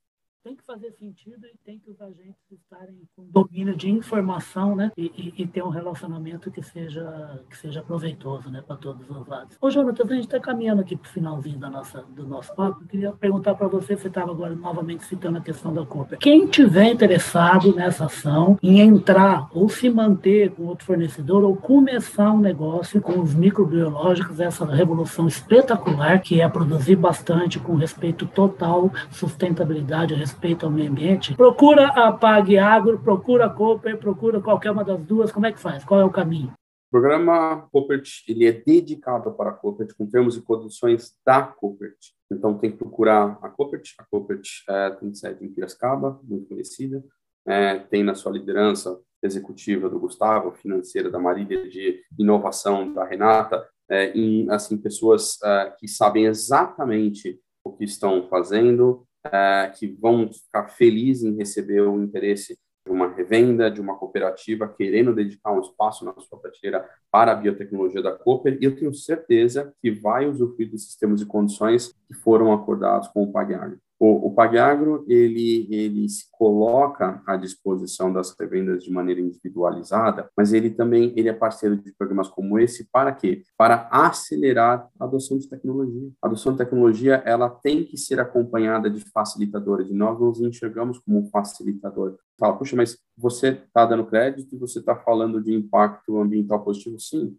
tem 0.43 0.55
que 0.55 0.63
fazer 0.63 0.91
sentido 0.93 1.45
e 1.45 1.55
tem 1.63 1.79
que 1.79 1.89
os 1.89 2.01
agentes 2.01 2.51
estarem 2.51 2.97
com 3.15 3.25
domínio 3.29 3.75
de 3.75 3.89
informação, 3.89 4.75
né? 4.75 4.91
E, 4.97 5.11
e, 5.15 5.43
e 5.43 5.47
ter 5.47 5.63
um 5.63 5.69
relacionamento 5.69 6.49
que 6.49 6.63
seja 6.63 7.41
que 7.49 7.57
seja 7.57 7.81
proveitoso, 7.81 8.49
né, 8.49 8.61
para 8.65 8.75
todos 8.75 9.09
os 9.09 9.27
lados. 9.27 9.57
Ô, 9.61 9.69
Jonathan, 9.69 10.03
a 10.03 10.15
gente 10.15 10.25
está 10.25 10.39
caminhando 10.39 10.81
aqui 10.81 10.95
para 10.95 11.07
o 11.07 11.11
finalzinho 11.11 11.59
da 11.59 11.69
nossa 11.69 12.01
do 12.01 12.25
nosso 12.25 12.55
papo. 12.55 12.81
Eu 12.81 12.87
queria 12.87 13.11
perguntar 13.11 13.55
para 13.55 13.67
você, 13.67 13.95
você 13.95 14.07
estava 14.07 14.31
agora 14.31 14.55
novamente 14.55 15.03
citando 15.05 15.37
a 15.37 15.41
questão 15.41 15.73
da 15.73 15.85
Cooper. 15.85 16.17
Quem 16.17 16.47
tiver 16.47 16.91
interessado 16.91 17.75
nessa 17.75 18.05
ação 18.05 18.57
em 18.63 18.79
entrar 18.79 19.47
ou 19.53 19.69
se 19.69 19.89
manter 19.89 20.51
com 20.51 20.63
outro 20.63 20.85
fornecedor 20.85 21.43
ou 21.43 21.55
começar 21.55 22.31
um 22.31 22.39
negócio 22.39 23.01
com 23.01 23.19
os 23.19 23.35
microbiológicos, 23.35 24.39
essa 24.39 24.65
revolução 24.65 25.27
espetacular 25.27 26.19
que 26.21 26.41
é 26.41 26.49
produzir 26.49 26.95
bastante 26.95 27.59
com 27.59 27.75
respeito 27.75 28.25
total, 28.25 28.91
sustentabilidade, 29.11 30.13
respeito 30.31 30.65
ao 30.65 30.71
meio 30.71 30.89
ambiente, 30.89 31.35
procura 31.35 31.87
a 31.87 32.11
Pag 32.11 32.57
Agro, 32.57 32.99
procura 32.99 33.45
a 33.45 33.49
Cooper, 33.49 33.97
procura 33.97 34.41
qualquer 34.41 34.71
uma 34.71 34.83
das 34.83 35.03
duas, 35.03 35.31
como 35.31 35.45
é 35.45 35.51
que 35.51 35.59
faz? 35.59 35.83
Qual 35.83 35.99
é 35.99 36.05
o 36.05 36.09
caminho? 36.09 36.53
O 36.87 36.91
programa 36.91 37.67
Coopert, 37.71 38.05
ele 38.27 38.45
é 38.45 38.51
dedicado 38.51 39.31
para 39.33 39.51
a 39.51 39.53
Coopert, 39.53 39.93
com 39.97 40.05
termos 40.05 40.35
e 40.35 40.41
condições 40.41 41.13
da 41.25 41.41
Coopert. 41.41 41.97
Então, 42.29 42.57
tem 42.57 42.71
que 42.71 42.77
procurar 42.77 43.39
a 43.41 43.49
Coopert. 43.49 43.83
A 43.97 44.03
Coopert 44.03 44.43
é, 44.67 44.89
tem 44.91 45.13
sede 45.13 45.45
em 45.45 45.53
Piracicaba, 45.53 46.19
muito 46.23 46.49
conhecida. 46.49 47.01
É, 47.47 47.79
tem 47.79 48.03
na 48.03 48.13
sua 48.13 48.33
liderança 48.33 48.99
executiva 49.23 49.89
do 49.89 49.99
Gustavo, 49.99 50.51
financeira 50.51 51.09
da 51.09 51.17
Marília, 51.17 51.69
de 51.69 52.01
inovação 52.19 52.93
da 52.93 53.05
Renata, 53.05 53.65
é, 53.89 54.11
em, 54.11 54.49
assim, 54.49 54.77
pessoas 54.77 55.41
é, 55.43 55.73
que 55.79 55.87
sabem 55.87 56.25
exatamente 56.25 57.39
o 57.63 57.71
que 57.71 57.85
estão 57.85 58.27
fazendo, 58.27 59.07
é, 59.25 59.71
que 59.77 59.87
vão 59.87 60.31
ficar 60.31 60.67
felizes 60.69 61.23
em 61.23 61.37
receber 61.37 61.81
o 61.81 62.01
interesse 62.01 62.57
de 62.85 62.91
uma 62.91 63.13
revenda, 63.13 63.69
de 63.69 63.79
uma 63.79 63.97
cooperativa 63.97 64.67
querendo 64.67 65.13
dedicar 65.13 65.51
um 65.51 65.61
espaço 65.61 66.03
na 66.03 66.13
sua 66.19 66.39
prateleira 66.39 66.87
para 67.11 67.31
a 67.31 67.35
biotecnologia 67.35 68.01
da 68.01 68.11
Cooper, 68.11 68.57
e 68.59 68.65
eu 68.65 68.75
tenho 68.75 68.93
certeza 68.93 69.73
que 69.81 69.91
vai 69.91 70.27
usufruir 70.27 70.71
desses 70.71 70.95
termos 70.95 71.21
e 71.21 71.25
condições 71.25 71.93
que 72.07 72.13
foram 72.13 72.51
acordados 72.51 73.07
com 73.09 73.23
o 73.23 73.31
PagAgro. 73.31 73.79
O, 74.03 74.29
o 74.29 74.33
PagAgro, 74.33 75.05
ele, 75.07 75.67
ele 75.69 76.09
se 76.09 76.25
coloca 76.31 77.21
à 77.23 77.35
disposição 77.35 78.11
das 78.11 78.35
revendas 78.35 78.83
de 78.83 78.91
maneira 78.91 79.21
individualizada, 79.21 80.27
mas 80.35 80.53
ele 80.53 80.71
também 80.71 81.13
ele 81.15 81.29
é 81.29 81.33
parceiro 81.33 81.77
de 81.77 81.93
programas 81.93 82.27
como 82.27 82.57
esse 82.57 82.89
para 82.91 83.13
quê? 83.13 83.43
Para 83.55 83.87
acelerar 83.91 84.89
a 84.99 85.03
adoção 85.03 85.37
de 85.37 85.47
tecnologia. 85.47 86.09
A 86.19 86.25
adoção 86.25 86.53
de 86.53 86.57
tecnologia, 86.57 87.21
ela 87.27 87.47
tem 87.47 87.83
que 87.83 87.95
ser 87.95 88.19
acompanhada 88.19 88.89
de 88.89 89.01
facilitadores, 89.11 89.91
e 89.91 89.93
nós 89.93 90.19
nos 90.19 90.41
enxergamos 90.41 90.97
como 90.97 91.19
um 91.19 91.29
facilitador. 91.29 92.17
Fala, 92.39 92.57
puxa, 92.57 92.75
mas 92.75 92.97
você 93.15 93.49
está 93.49 93.85
dando 93.85 94.07
crédito 94.07 94.55
e 94.55 94.57
você 94.57 94.79
está 94.79 94.95
falando 94.95 95.39
de 95.39 95.53
impacto 95.53 96.19
ambiental 96.19 96.63
positivo? 96.63 96.99
Sim. 96.99 97.37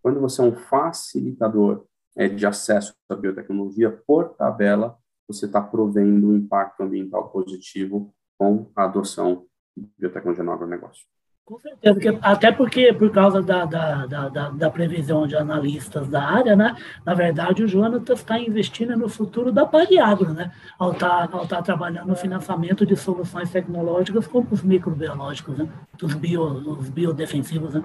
Quando 0.00 0.20
você 0.20 0.40
é 0.40 0.44
um 0.44 0.54
facilitador 0.54 1.84
é, 2.16 2.28
de 2.28 2.46
acesso 2.46 2.94
à 3.08 3.16
biotecnologia 3.16 3.90
por 4.06 4.28
tabela, 4.36 4.96
você 5.26 5.46
está 5.46 5.60
provendo 5.60 6.28
um 6.28 6.36
impacto 6.36 6.82
ambiental 6.82 7.30
positivo 7.30 8.14
com 8.38 8.70
a 8.76 8.84
adoção 8.84 9.46
de 9.76 9.88
biotecnologia 9.98 10.44
no 10.44 10.52
agronegócio. 10.52 11.06
Com 11.44 11.58
certeza, 11.58 11.94
porque, 11.94 12.18
até 12.22 12.52
porque 12.52 12.92
por 12.94 13.10
causa 13.12 13.42
da, 13.42 13.66
da, 13.66 14.06
da, 14.06 14.48
da, 14.48 14.70
previsão 14.70 15.26
de 15.26 15.36
analistas 15.36 16.08
da 16.08 16.22
área, 16.22 16.56
né? 16.56 16.74
Na 17.04 17.12
verdade, 17.12 17.62
o 17.62 17.68
Jonathan 17.68 18.14
está 18.14 18.38
investindo 18.38 18.96
no 18.96 19.10
futuro 19.10 19.52
da 19.52 19.66
Pariagro, 19.66 20.32
né? 20.32 20.50
Ao 20.78 20.92
estar 20.92 21.28
tá, 21.28 21.36
ao 21.36 21.46
tá 21.46 21.60
trabalhando 21.60 22.08
no 22.08 22.16
financiamento 22.16 22.86
de 22.86 22.96
soluções 22.96 23.50
tecnológicas 23.50 24.26
como 24.26 24.48
os 24.50 24.62
microbiológicos, 24.62 25.58
né? 25.58 25.68
Os, 26.02 26.14
bio, 26.14 26.44
os 26.44 26.88
biodefensivos, 26.88 27.74
né? 27.74 27.84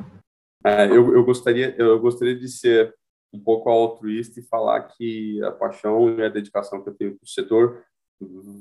É, 0.64 0.86
eu, 0.88 1.14
eu, 1.14 1.26
gostaria, 1.26 1.76
eu 1.78 2.00
gostaria 2.00 2.40
de 2.40 2.48
ser 2.48 2.94
um 3.34 3.40
pouco 3.40 3.70
altruísta 3.70 4.40
e 4.40 4.44
falar 4.44 4.82
que 4.82 5.42
a 5.44 5.52
paixão 5.52 6.10
e 6.18 6.24
a 6.24 6.30
dedicação 6.30 6.82
que 6.82 6.90
eu 6.90 6.94
tenho 6.94 7.12
para 7.12 7.26
o 7.26 7.30
setor 7.30 7.84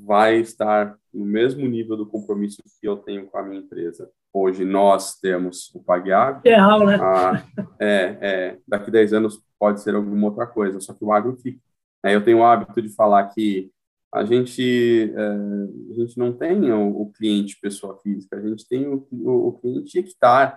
vai 0.05 0.37
estar 0.37 0.97
no 1.13 1.25
mesmo 1.25 1.67
nível 1.67 1.97
do 1.97 2.07
compromisso 2.07 2.63
que 2.81 2.87
eu 2.87 2.97
tenho 2.97 3.27
com 3.27 3.39
a 3.39 3.43
minha 3.43 3.61
empresa. 3.61 4.11
Hoje 4.33 4.65
nós 4.65 5.19
temos 5.19 5.75
o 5.75 5.83
PagAgro. 5.83 6.43
É 6.45 6.55
real, 6.55 6.87
né? 6.87 6.97
A, 6.97 7.45
é, 7.81 8.19
é, 8.21 8.59
daqui 8.67 8.91
a 8.91 8.93
10 8.93 9.15
anos 9.15 9.43
pode 9.59 9.81
ser 9.81 9.95
alguma 9.95 10.29
outra 10.29 10.47
coisa, 10.47 10.79
só 10.81 10.95
que 10.95 11.05
o 11.05 11.13
agro 11.13 11.37
fica. 11.37 11.59
É, 12.05 12.15
eu 12.15 12.25
tenho 12.25 12.39
o 12.39 12.45
hábito 12.45 12.81
de 12.81 12.89
falar 12.91 13.29
que 13.29 13.73
a 14.15 14.25
gente, 14.25 15.13
é, 15.15 15.93
a 15.93 15.95
gente 15.95 16.17
não 16.17 16.33
tem 16.33 16.71
o, 16.71 17.03
o, 17.03 17.13
cliente 17.13 17.59
pessoa 17.61 17.99
física, 17.99 18.37
a 18.37 18.41
gente 18.41 18.67
tem 18.67 18.87
o, 18.87 19.07
o, 19.11 19.49
o 19.49 19.53
cliente 19.59 19.99
hectare, 19.99 20.57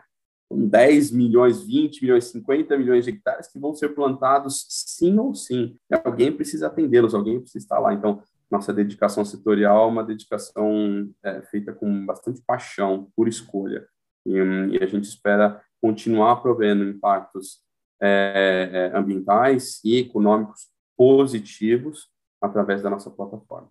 10 0.56 1.12
milhões, 1.12 1.64
20 1.64 2.02
milhões, 2.02 2.26
50 2.26 2.78
milhões 2.78 3.06
de 3.06 3.12
hectares 3.12 3.48
que 3.48 3.60
vão 3.60 3.74
ser 3.74 3.90
plantados 3.90 4.66
sim 4.70 5.18
ou 5.18 5.34
sim. 5.34 5.78
Alguém 6.04 6.32
precisa 6.32 6.68
atendê-los, 6.68 7.14
alguém 7.14 7.40
precisa 7.40 7.64
estar 7.64 7.80
lá. 7.80 7.94
Então, 7.94 8.22
nossa 8.50 8.74
dedicação 8.74 9.24
setorial 9.24 9.86
é 9.88 9.92
uma 9.92 10.04
dedicação 10.04 11.10
é, 11.24 11.42
feita 11.44 11.74
com 11.74 12.06
bastante 12.06 12.42
paixão, 12.46 13.10
por 13.16 13.28
escolha. 13.28 13.88
E, 14.26 14.32
e, 14.32 14.84
a 14.84 14.86
gente 14.86 15.06
espera 15.06 15.62
continuar 15.82 16.38
provendo 16.38 16.84
impactos 16.84 17.60
é, 18.02 18.92
é, 18.94 18.98
ambientais 18.98 19.80
e 19.84 19.98
econômicos 19.98 20.68
positivos 20.98 22.10
através 22.42 22.82
da 22.82 22.90
nossa 22.90 23.10
plataforma 23.10 23.70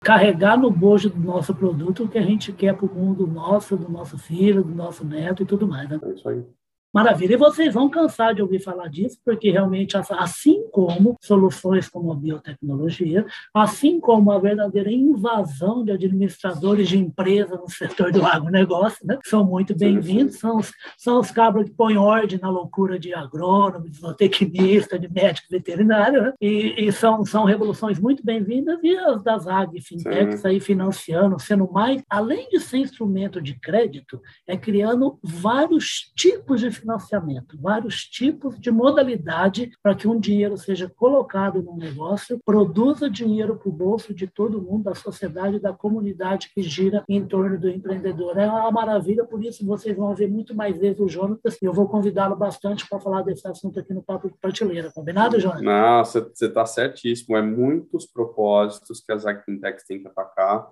carregar 0.00 0.56
no 0.56 0.70
bojo 0.70 1.10
do 1.10 1.20
nosso 1.20 1.54
produto 1.54 2.04
o 2.04 2.08
que 2.08 2.18
a 2.18 2.22
gente 2.22 2.52
quer 2.52 2.74
para 2.74 2.86
o 2.86 2.94
mundo 2.94 3.26
nosso, 3.26 3.76
do 3.76 3.88
nosso 3.88 4.18
filho, 4.18 4.64
do 4.64 4.74
nosso 4.74 5.04
neto 5.04 5.42
e 5.42 5.46
tudo 5.46 5.68
mais. 5.68 5.88
Né? 5.88 6.00
É 6.02 6.10
isso 6.10 6.28
aí. 6.28 6.44
Maravilha. 6.92 7.34
E 7.34 7.36
vocês 7.36 7.72
vão 7.72 7.88
cansar 7.88 8.34
de 8.34 8.42
ouvir 8.42 8.58
falar 8.58 8.88
disso, 8.88 9.16
porque 9.24 9.50
realmente, 9.50 9.96
assim 9.96 10.68
como 10.72 11.16
soluções 11.22 11.88
como 11.88 12.10
a 12.10 12.16
biotecnologia, 12.16 13.24
assim 13.54 14.00
como 14.00 14.32
a 14.32 14.38
verdadeira 14.40 14.90
invasão 14.90 15.84
de 15.84 15.92
administradores 15.92 16.88
de 16.88 16.98
empresas 16.98 17.60
no 17.60 17.70
setor 17.70 18.10
do 18.10 18.26
agronegócio, 18.26 19.06
né, 19.06 19.18
são 19.24 19.44
muito 19.44 19.76
bem-vindos, 19.76 20.38
são 20.38 20.56
os, 20.56 20.72
são 20.98 21.20
os 21.20 21.30
cabras 21.30 21.68
que 21.68 21.76
põem 21.76 21.96
ordem 21.96 22.40
na 22.40 22.50
loucura 22.50 22.98
de 22.98 23.14
agrônomo, 23.14 23.88
de 23.88 23.96
zootecnista, 23.96 24.98
de 24.98 25.08
médico 25.08 25.46
veterinário, 25.48 26.22
né, 26.22 26.32
e, 26.40 26.86
e, 26.86 26.92
são, 26.92 27.24
são 27.24 27.44
revoluções 27.44 28.00
muito 28.00 28.24
bem-vindas, 28.24 28.80
e 28.82 28.96
as 28.96 29.22
das 29.22 29.46
ag 29.46 29.80
fintechs 29.80 30.44
aí 30.44 30.58
financiando, 30.58 31.38
sendo 31.38 31.70
mais, 31.70 32.02
além 32.10 32.48
de 32.48 32.58
ser 32.58 32.78
instrumento 32.78 33.40
de 33.40 33.54
crédito, 33.54 34.20
é 34.44 34.56
criando 34.56 35.18
vários 35.22 36.10
tipos 36.16 36.60
de 36.60 36.79
financiamento, 36.80 37.58
vários 37.60 38.04
tipos 38.04 38.58
de 38.58 38.70
modalidade 38.70 39.70
para 39.82 39.94
que 39.94 40.08
um 40.08 40.18
dinheiro 40.18 40.56
seja 40.56 40.88
colocado 40.88 41.62
no 41.62 41.76
negócio, 41.76 42.40
produza 42.44 43.08
dinheiro 43.08 43.56
para 43.56 43.68
o 43.68 43.72
bolso 43.72 44.12
de 44.12 44.26
todo 44.26 44.60
mundo, 44.60 44.84
da 44.84 44.94
sociedade, 44.94 45.60
da 45.60 45.72
comunidade 45.72 46.50
que 46.52 46.62
gira 46.62 47.04
em 47.08 47.24
torno 47.24 47.58
do 47.58 47.68
empreendedor. 47.68 48.38
É 48.38 48.46
uma 48.46 48.70
maravilha, 48.70 49.24
por 49.24 49.42
isso 49.44 49.64
vocês 49.64 49.96
vão 49.96 50.14
ver 50.14 50.28
muito 50.28 50.54
mais 50.54 50.76
vezes 50.78 51.00
o 51.00 51.08
Jonatas 51.08 51.60
eu 51.62 51.72
vou 51.72 51.88
convidá-lo 51.88 52.34
bastante 52.34 52.88
para 52.88 52.98
falar 52.98 53.22
desse 53.22 53.46
assunto 53.46 53.78
aqui 53.78 53.92
no 53.92 54.02
Papo 54.02 54.28
de 54.28 54.36
Prateleira. 54.38 54.90
Combinado, 54.92 55.38
Jonatas? 55.38 55.62
Não, 55.62 56.04
você 56.04 56.46
está 56.46 56.64
certíssimo. 56.64 57.36
É 57.36 57.42
muitos 57.42 58.06
propósitos 58.06 59.00
que 59.00 59.12
as 59.12 59.26
Agfintechs 59.26 59.84
têm 59.84 60.00
que 60.00 60.08
atacar, 60.08 60.68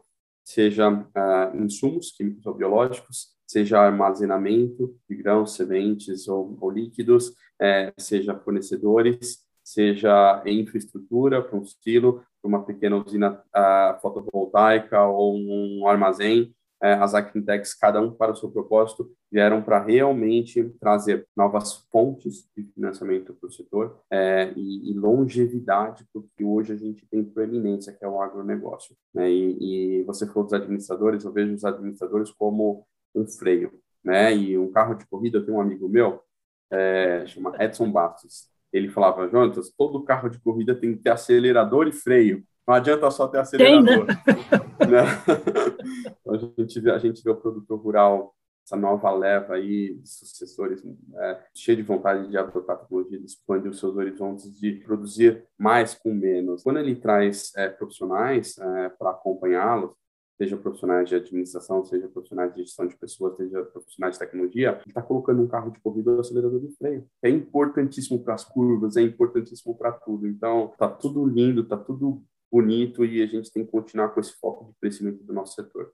seja 0.49 0.89
uh, 0.91 1.63
insumos 1.63 2.11
químicos 2.11 2.47
ou 2.47 2.55
biológicos, 2.55 3.35
seja 3.47 3.81
armazenamento 3.81 4.97
de 5.07 5.15
grãos, 5.15 5.55
sementes 5.55 6.27
ou, 6.27 6.57
ou 6.59 6.71
líquidos, 6.71 7.35
é, 7.61 7.93
seja 7.99 8.35
fornecedores, 8.35 9.45
seja 9.63 10.43
infraestrutura 10.47 11.43
para 11.43 11.59
um 11.59 11.63
estilo, 11.63 12.25
para 12.41 12.49
uma 12.49 12.65
pequena 12.65 12.97
usina 12.97 13.33
uh, 13.55 14.01
fotovoltaica 14.01 15.07
ou 15.07 15.37
um 15.37 15.87
armazém. 15.87 16.55
É, 16.83 16.93
as 16.95 17.15
Acfintechs, 17.15 17.75
cada 17.75 18.01
um 18.01 18.13
para 18.13 18.33
o 18.33 18.37
seu 18.37 18.51
propósito, 18.51 19.11
vieram 19.31 19.61
para 19.63 19.83
realmente 19.83 20.63
trazer 20.81 21.27
novas 21.37 21.87
fontes 21.91 22.49
de 22.57 22.63
financiamento 22.73 23.35
para 23.35 23.49
o 23.49 23.53
setor 23.53 24.01
é, 24.11 24.53
e, 24.57 24.91
e, 24.91 24.95
longevidade, 24.95 26.07
porque 26.13 26.45
hoje 26.45 26.73
a 26.73 26.77
gente 26.77 27.07
tem 27.11 27.25
proeminência, 27.25 27.93
que 27.93 28.05
é 28.05 28.09
o 28.09 28.21
agronegócio. 28.23 28.97
Né? 29.13 29.31
E, 29.31 30.01
e 30.01 30.03
você 30.05 30.27
falou 30.27 30.45
dos 30.45 30.53
administradores, 30.53 31.25
eu 31.25 31.33
vejo 31.33 31.53
os 31.53 31.65
administradores 31.65 32.31
como 32.31 32.87
um 33.15 33.27
freio, 33.27 33.73
né? 34.05 34.35
E 34.35 34.57
um 34.57 34.71
carro 34.71 34.95
de 34.95 35.07
corrida, 35.07 35.39
eu 35.39 35.45
tenho 35.45 35.59
um 35.59 35.61
amigo 35.61 35.89
meu, 35.89 36.23
é, 36.71 37.27
chama 37.27 37.55
Edson 37.59 37.91
Bastos. 37.91 38.49
Ele 38.73 38.89
falava, 38.89 39.29
Jonas, 39.29 39.73
todo 39.77 40.05
carro 40.05 40.29
de 40.29 40.39
corrida 40.41 40.75
tem 40.75 40.95
que 40.95 41.03
ter 41.03 41.11
acelerador 41.11 41.89
e 41.89 41.93
freio. 41.93 42.45
Não 42.69 42.75
adianta 42.75 43.11
só 43.11 43.27
ter 43.27 43.39
acelerador. 43.39 44.05
Tem, 44.07 44.07
né? 44.07 44.91
né? 44.91 45.03
a, 46.29 46.37
gente, 46.37 46.91
a 46.91 46.99
gente 46.99 47.25
vê 47.25 47.31
o 47.31 47.37
produtor 47.37 47.81
rural, 47.81 48.35
essa 48.63 48.77
nova 48.77 49.11
leva 49.11 49.55
aí 49.55 49.95
de 49.95 50.07
sucessores, 50.07 50.85
é, 51.17 51.43
cheio 51.55 51.79
de 51.79 51.83
vontade 51.83 52.29
de 52.29 52.37
adotar 52.37 52.77
tecnologia, 52.77 53.19
de 53.19 53.25
expandir 53.25 53.71
os 53.71 53.79
seus 53.79 53.97
horizontes, 53.97 54.53
de 54.61 54.73
produzir 54.85 55.47
mais 55.57 55.95
com 55.95 56.13
menos. 56.13 56.63
Quando 56.63 56.79
ele 56.79 56.95
traz 56.95 57.57
é, 57.57 57.71
profissionais 57.71 58.59
é, 58.59 58.91
para 58.91 59.13
acompanhá-los, 59.13 59.93
seja 60.37 60.55
profissionais 60.59 61.09
de 61.09 61.15
administração, 61.15 61.83
seja 61.87 62.07
profissionais 62.07 62.55
de 62.55 62.65
gestão 62.65 62.87
de 62.87 62.99
pessoas, 62.99 63.35
seja 63.39 63.63
profissionais 63.65 64.13
de 64.13 64.19
tecnologia, 64.19 64.73
ele 64.73 64.83
está 64.89 65.01
colocando 65.01 65.41
um 65.41 65.49
carro 65.49 65.71
de 65.71 65.81
corrida 65.81 66.13
no 66.13 66.21
acelerador 66.21 66.61
de 66.61 66.77
freio. 66.77 67.07
É 67.23 67.31
importantíssimo 67.31 68.23
para 68.23 68.35
as 68.35 68.45
curvas, 68.45 68.99
é 68.99 69.01
importantíssimo 69.01 69.75
para 69.75 69.91
tudo. 69.91 70.29
Então, 70.29 70.75
tá 70.77 70.87
tudo 70.87 71.25
lindo, 71.25 71.65
tá 71.65 71.79
tudo 71.79 72.23
bonito 72.51 73.05
e 73.05 73.23
a 73.23 73.27
gente 73.27 73.53
tem 73.53 73.65
que 73.65 73.71
continuar 73.71 74.09
com 74.11 74.21
esse 74.21 74.33
foco 74.39 74.67
de 74.67 74.75
crescimento 74.81 75.23
do 75.25 75.33
nosso 75.33 75.55
setor. 75.55 75.93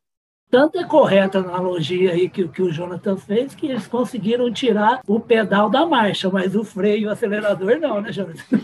Tanto 0.50 0.78
é 0.78 0.84
correta 0.84 1.38
a 1.38 1.42
analogia 1.42 2.12
aí 2.12 2.28
que, 2.28 2.46
que 2.46 2.62
o 2.62 2.70
Jonathan 2.70 3.16
fez, 3.16 3.54
que 3.54 3.66
eles 3.66 3.86
conseguiram 3.86 4.52
tirar 4.52 5.00
o 5.06 5.18
pedal 5.18 5.68
da 5.68 5.84
marcha, 5.84 6.30
mas 6.30 6.54
o 6.54 6.62
freio 6.62 6.98
e 6.98 7.06
o 7.06 7.10
acelerador 7.10 7.80
não, 7.80 8.00
né, 8.00 8.12
Jonathan? 8.12 8.60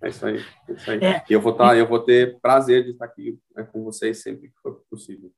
É, 0.00 0.06
é 0.06 0.08
isso 0.08 0.24
aí. 0.24 0.42
É 0.68 0.72
isso 0.72 0.90
aí. 0.90 1.04
É. 1.04 1.24
E 1.28 1.32
eu 1.32 1.40
vou, 1.40 1.52
tá, 1.52 1.76
eu 1.76 1.86
vou 1.86 1.98
ter 1.98 2.38
prazer 2.40 2.84
de 2.84 2.92
estar 2.92 3.04
aqui 3.04 3.38
né, 3.54 3.64
com 3.64 3.84
vocês 3.84 4.22
sempre 4.22 4.48
que 4.48 4.54
for 4.62 4.80
possível. 4.88 5.30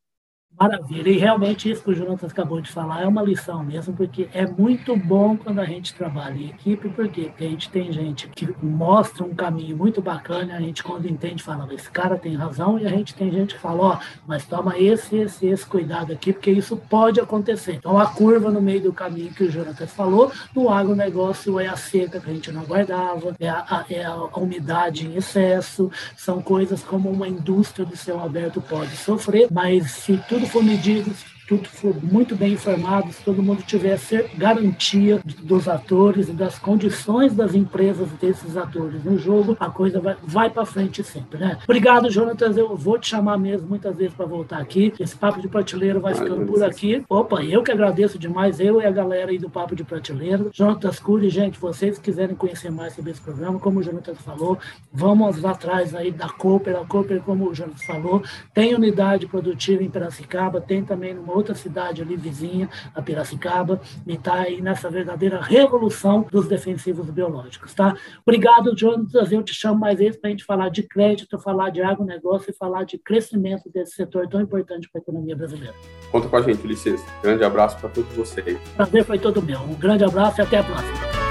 Maravilha. 0.59 1.11
E 1.11 1.19
realmente 1.19 1.71
isso 1.71 1.83
que 1.83 1.90
o 1.90 1.95
Jonathan 1.95 2.27
acabou 2.27 2.62
de 2.62 2.71
falar 2.71 3.03
é 3.03 3.07
uma 3.07 3.23
lição 3.23 3.62
mesmo, 3.62 3.92
porque 3.95 4.27
é 4.33 4.47
muito 4.47 4.97
bom 4.97 5.37
quando 5.37 5.59
a 5.59 5.66
gente 5.66 5.95
trabalha 5.95 6.35
em 6.35 6.49
equipe? 6.49 6.88
Porque 6.88 7.31
a 7.38 7.42
gente 7.42 7.69
tem 7.69 7.92
gente 7.92 8.27
que 8.29 8.49
mostra 8.62 9.23
um 9.23 9.35
caminho 9.35 9.77
muito 9.77 10.01
bacana, 10.01 10.57
a 10.57 10.61
gente 10.61 10.83
quando 10.83 11.07
entende 11.07 11.42
fala, 11.42 11.69
esse 11.75 11.90
cara 11.90 12.16
tem 12.16 12.35
razão, 12.35 12.79
e 12.79 12.87
a 12.87 12.88
gente 12.88 13.14
tem 13.14 13.31
gente 13.31 13.55
que 13.55 13.61
fala, 13.61 13.83
ó, 13.83 13.99
mas 14.27 14.47
toma 14.47 14.79
esse, 14.79 15.16
esse, 15.16 15.47
esse 15.47 15.66
cuidado 15.66 16.14
aqui, 16.14 16.33
porque 16.33 16.51
isso 16.51 16.75
pode 16.75 17.21
acontecer. 17.21 17.75
Então 17.75 17.99
a 17.99 18.07
curva 18.07 18.51
no 18.51 18.62
meio 18.62 18.81
do 18.81 18.92
caminho 18.95 19.35
que 19.35 19.45
o 19.45 19.51
Jonathan 19.51 19.87
falou, 19.87 20.33
no 20.55 20.71
agronegócio 20.71 21.61
é 21.61 21.66
a 21.66 21.77
seca 21.77 22.19
que 22.19 22.31
a 22.31 22.33
gente 22.33 22.51
não 22.51 22.62
guardava, 22.64 23.37
é 23.38 23.49
a, 23.49 23.85
é 23.90 24.05
a 24.07 24.16
umidade 24.38 25.07
em 25.07 25.16
excesso, 25.16 25.90
são 26.16 26.40
coisas 26.40 26.83
como 26.83 27.11
uma 27.11 27.29
indústria 27.29 27.85
de 27.85 27.97
céu 27.97 28.23
aberto 28.25 28.62
pode 28.62 28.97
sofrer, 28.97 29.49
mas 29.51 29.90
se 29.90 30.16
tudo 30.27 30.46
tudo 30.47 30.49
for 30.49 30.63
medido, 30.63 31.13
tudo 31.47 31.69
for 31.69 31.95
muito 32.03 32.35
bem 32.35 32.55
informado, 32.55 33.13
se 33.13 33.23
todo 33.23 33.43
mundo 33.43 33.63
tivesse 33.63 34.25
garantia 34.37 35.21
dos 35.43 35.69
atores 35.69 36.29
e 36.29 36.33
das 36.33 36.59
condições 36.59 37.35
das 37.35 37.55
empresas 37.55 38.11
desses 38.21 38.57
atores 38.57 39.05
no 39.05 39.17
jogo, 39.17 39.57
a 39.61 39.71
coisa 39.71 40.01
vai, 40.01 40.17
vai 40.23 40.51
para 40.51 40.67
frente 40.67 41.05
sempre, 41.05 41.39
né? 41.39 41.59
Obrigado, 41.65 42.11
Jonatas. 42.11 42.57
Eu 42.57 42.77
vou 42.77 42.99
te 42.99 43.09
chamar 43.09 43.39
mesmo 43.39 43.69
muitas 43.69 43.97
vezes 43.97 44.15
para 44.15 44.27
voltar 44.27 44.59
aqui. 44.59 44.93
Esse 44.99 45.17
papo 45.17 45.41
de 45.41 45.49
prateleira 45.49 46.01
vai 46.01 46.15
ficando 46.15 46.45
por 46.47 46.63
aqui. 46.65 47.05
Opa, 47.09 47.45
eu 47.45 47.63
que 47.63 47.71
agradeço 47.71 48.19
demais, 48.19 48.59
eu 48.59 48.81
e 48.81 48.87
a 48.87 48.91
galera 48.91 49.31
aí 49.31 49.39
do 49.39 49.49
papo 49.49 49.77
de 49.77 49.85
prateleira. 49.85 50.47
Jonatas 50.53 50.99
Cury, 50.99 51.31
gente, 51.31 51.59
vocês 51.61 51.99
quiserem 51.99 52.35
conhecer 52.35 52.71
mais 52.71 52.95
sobre 52.95 53.13
esse 53.13 53.21
programa, 53.21 53.61
como 53.61 53.79
o 53.79 53.83
Jonatas 53.83 54.19
falou, 54.19 54.59
vamos 54.93 55.45
atrás 55.45 55.95
aí 55.95 56.11
da 56.11 56.29
Cooper. 56.29 56.77
A 56.77 56.85
Cooper, 56.85 57.21
como 57.23 57.49
o 57.49 57.55
Jonatas 57.55 57.85
falou, 57.85 58.23
tem 58.53 58.75
unidade 58.75 59.27
produtiva 59.27 59.83
em 59.83 59.91
Piracicaba, 59.91 60.61
tem 60.61 60.83
também 60.83 61.15
numa 61.15 61.36
outra 61.37 61.55
cidade 61.55 62.03
ali 62.03 62.16
vizinha, 62.16 62.68
a 62.94 63.03
Piracicaba, 63.03 63.81
e 64.07 64.14
está 64.14 64.40
aí 64.40 64.61
nessa 64.61 64.90
verdadeira 64.90 65.40
revolução 65.40 66.27
dos 66.31 66.49
defensivos 66.49 67.09
biológicos, 67.11 67.75
tá? 67.75 67.96
Obrigado, 68.27 68.77
Jonas, 68.77 69.33
eu 69.33 69.42
te 69.42 69.55
chamo 69.55 69.79
mais 69.79 69.99
vezes 69.99 70.16
para 70.16 70.29
a 70.29 70.31
gente 70.31 70.44
falar 70.44 70.68
de 70.70 70.83
crédito, 70.83 71.38
falar 71.38 71.70
de 71.70 71.83
agronegócio 71.83 72.51
e 72.51 72.55
falar 72.55 72.85
de 72.85 72.99
crescimento 72.99 73.70
desse 73.70 73.92
setor 73.92 74.29
tão 74.29 74.40
importante 74.40 74.88
para 74.90 75.01
a 75.01 75.03
economia 75.03 75.37
brasileira. 75.37 75.75
Conta 76.11 76.29
com 76.29 76.37
a 76.37 76.42
gente, 76.42 76.64
Ulisses. 76.64 77.05
Grande 77.22 77.44
abraço 77.44 77.79
para 77.79 77.88
todos 77.90 78.12
vocês. 78.14 78.59
Prazer 78.77 79.05
foi 79.05 79.18
todo 79.18 79.42
meu. 79.42 79.61
Um 79.61 79.75
grande 79.75 80.05
abraço 80.05 80.40
e 80.40 80.42
até 80.42 80.59
a 80.59 80.64
próxima. 80.64 81.26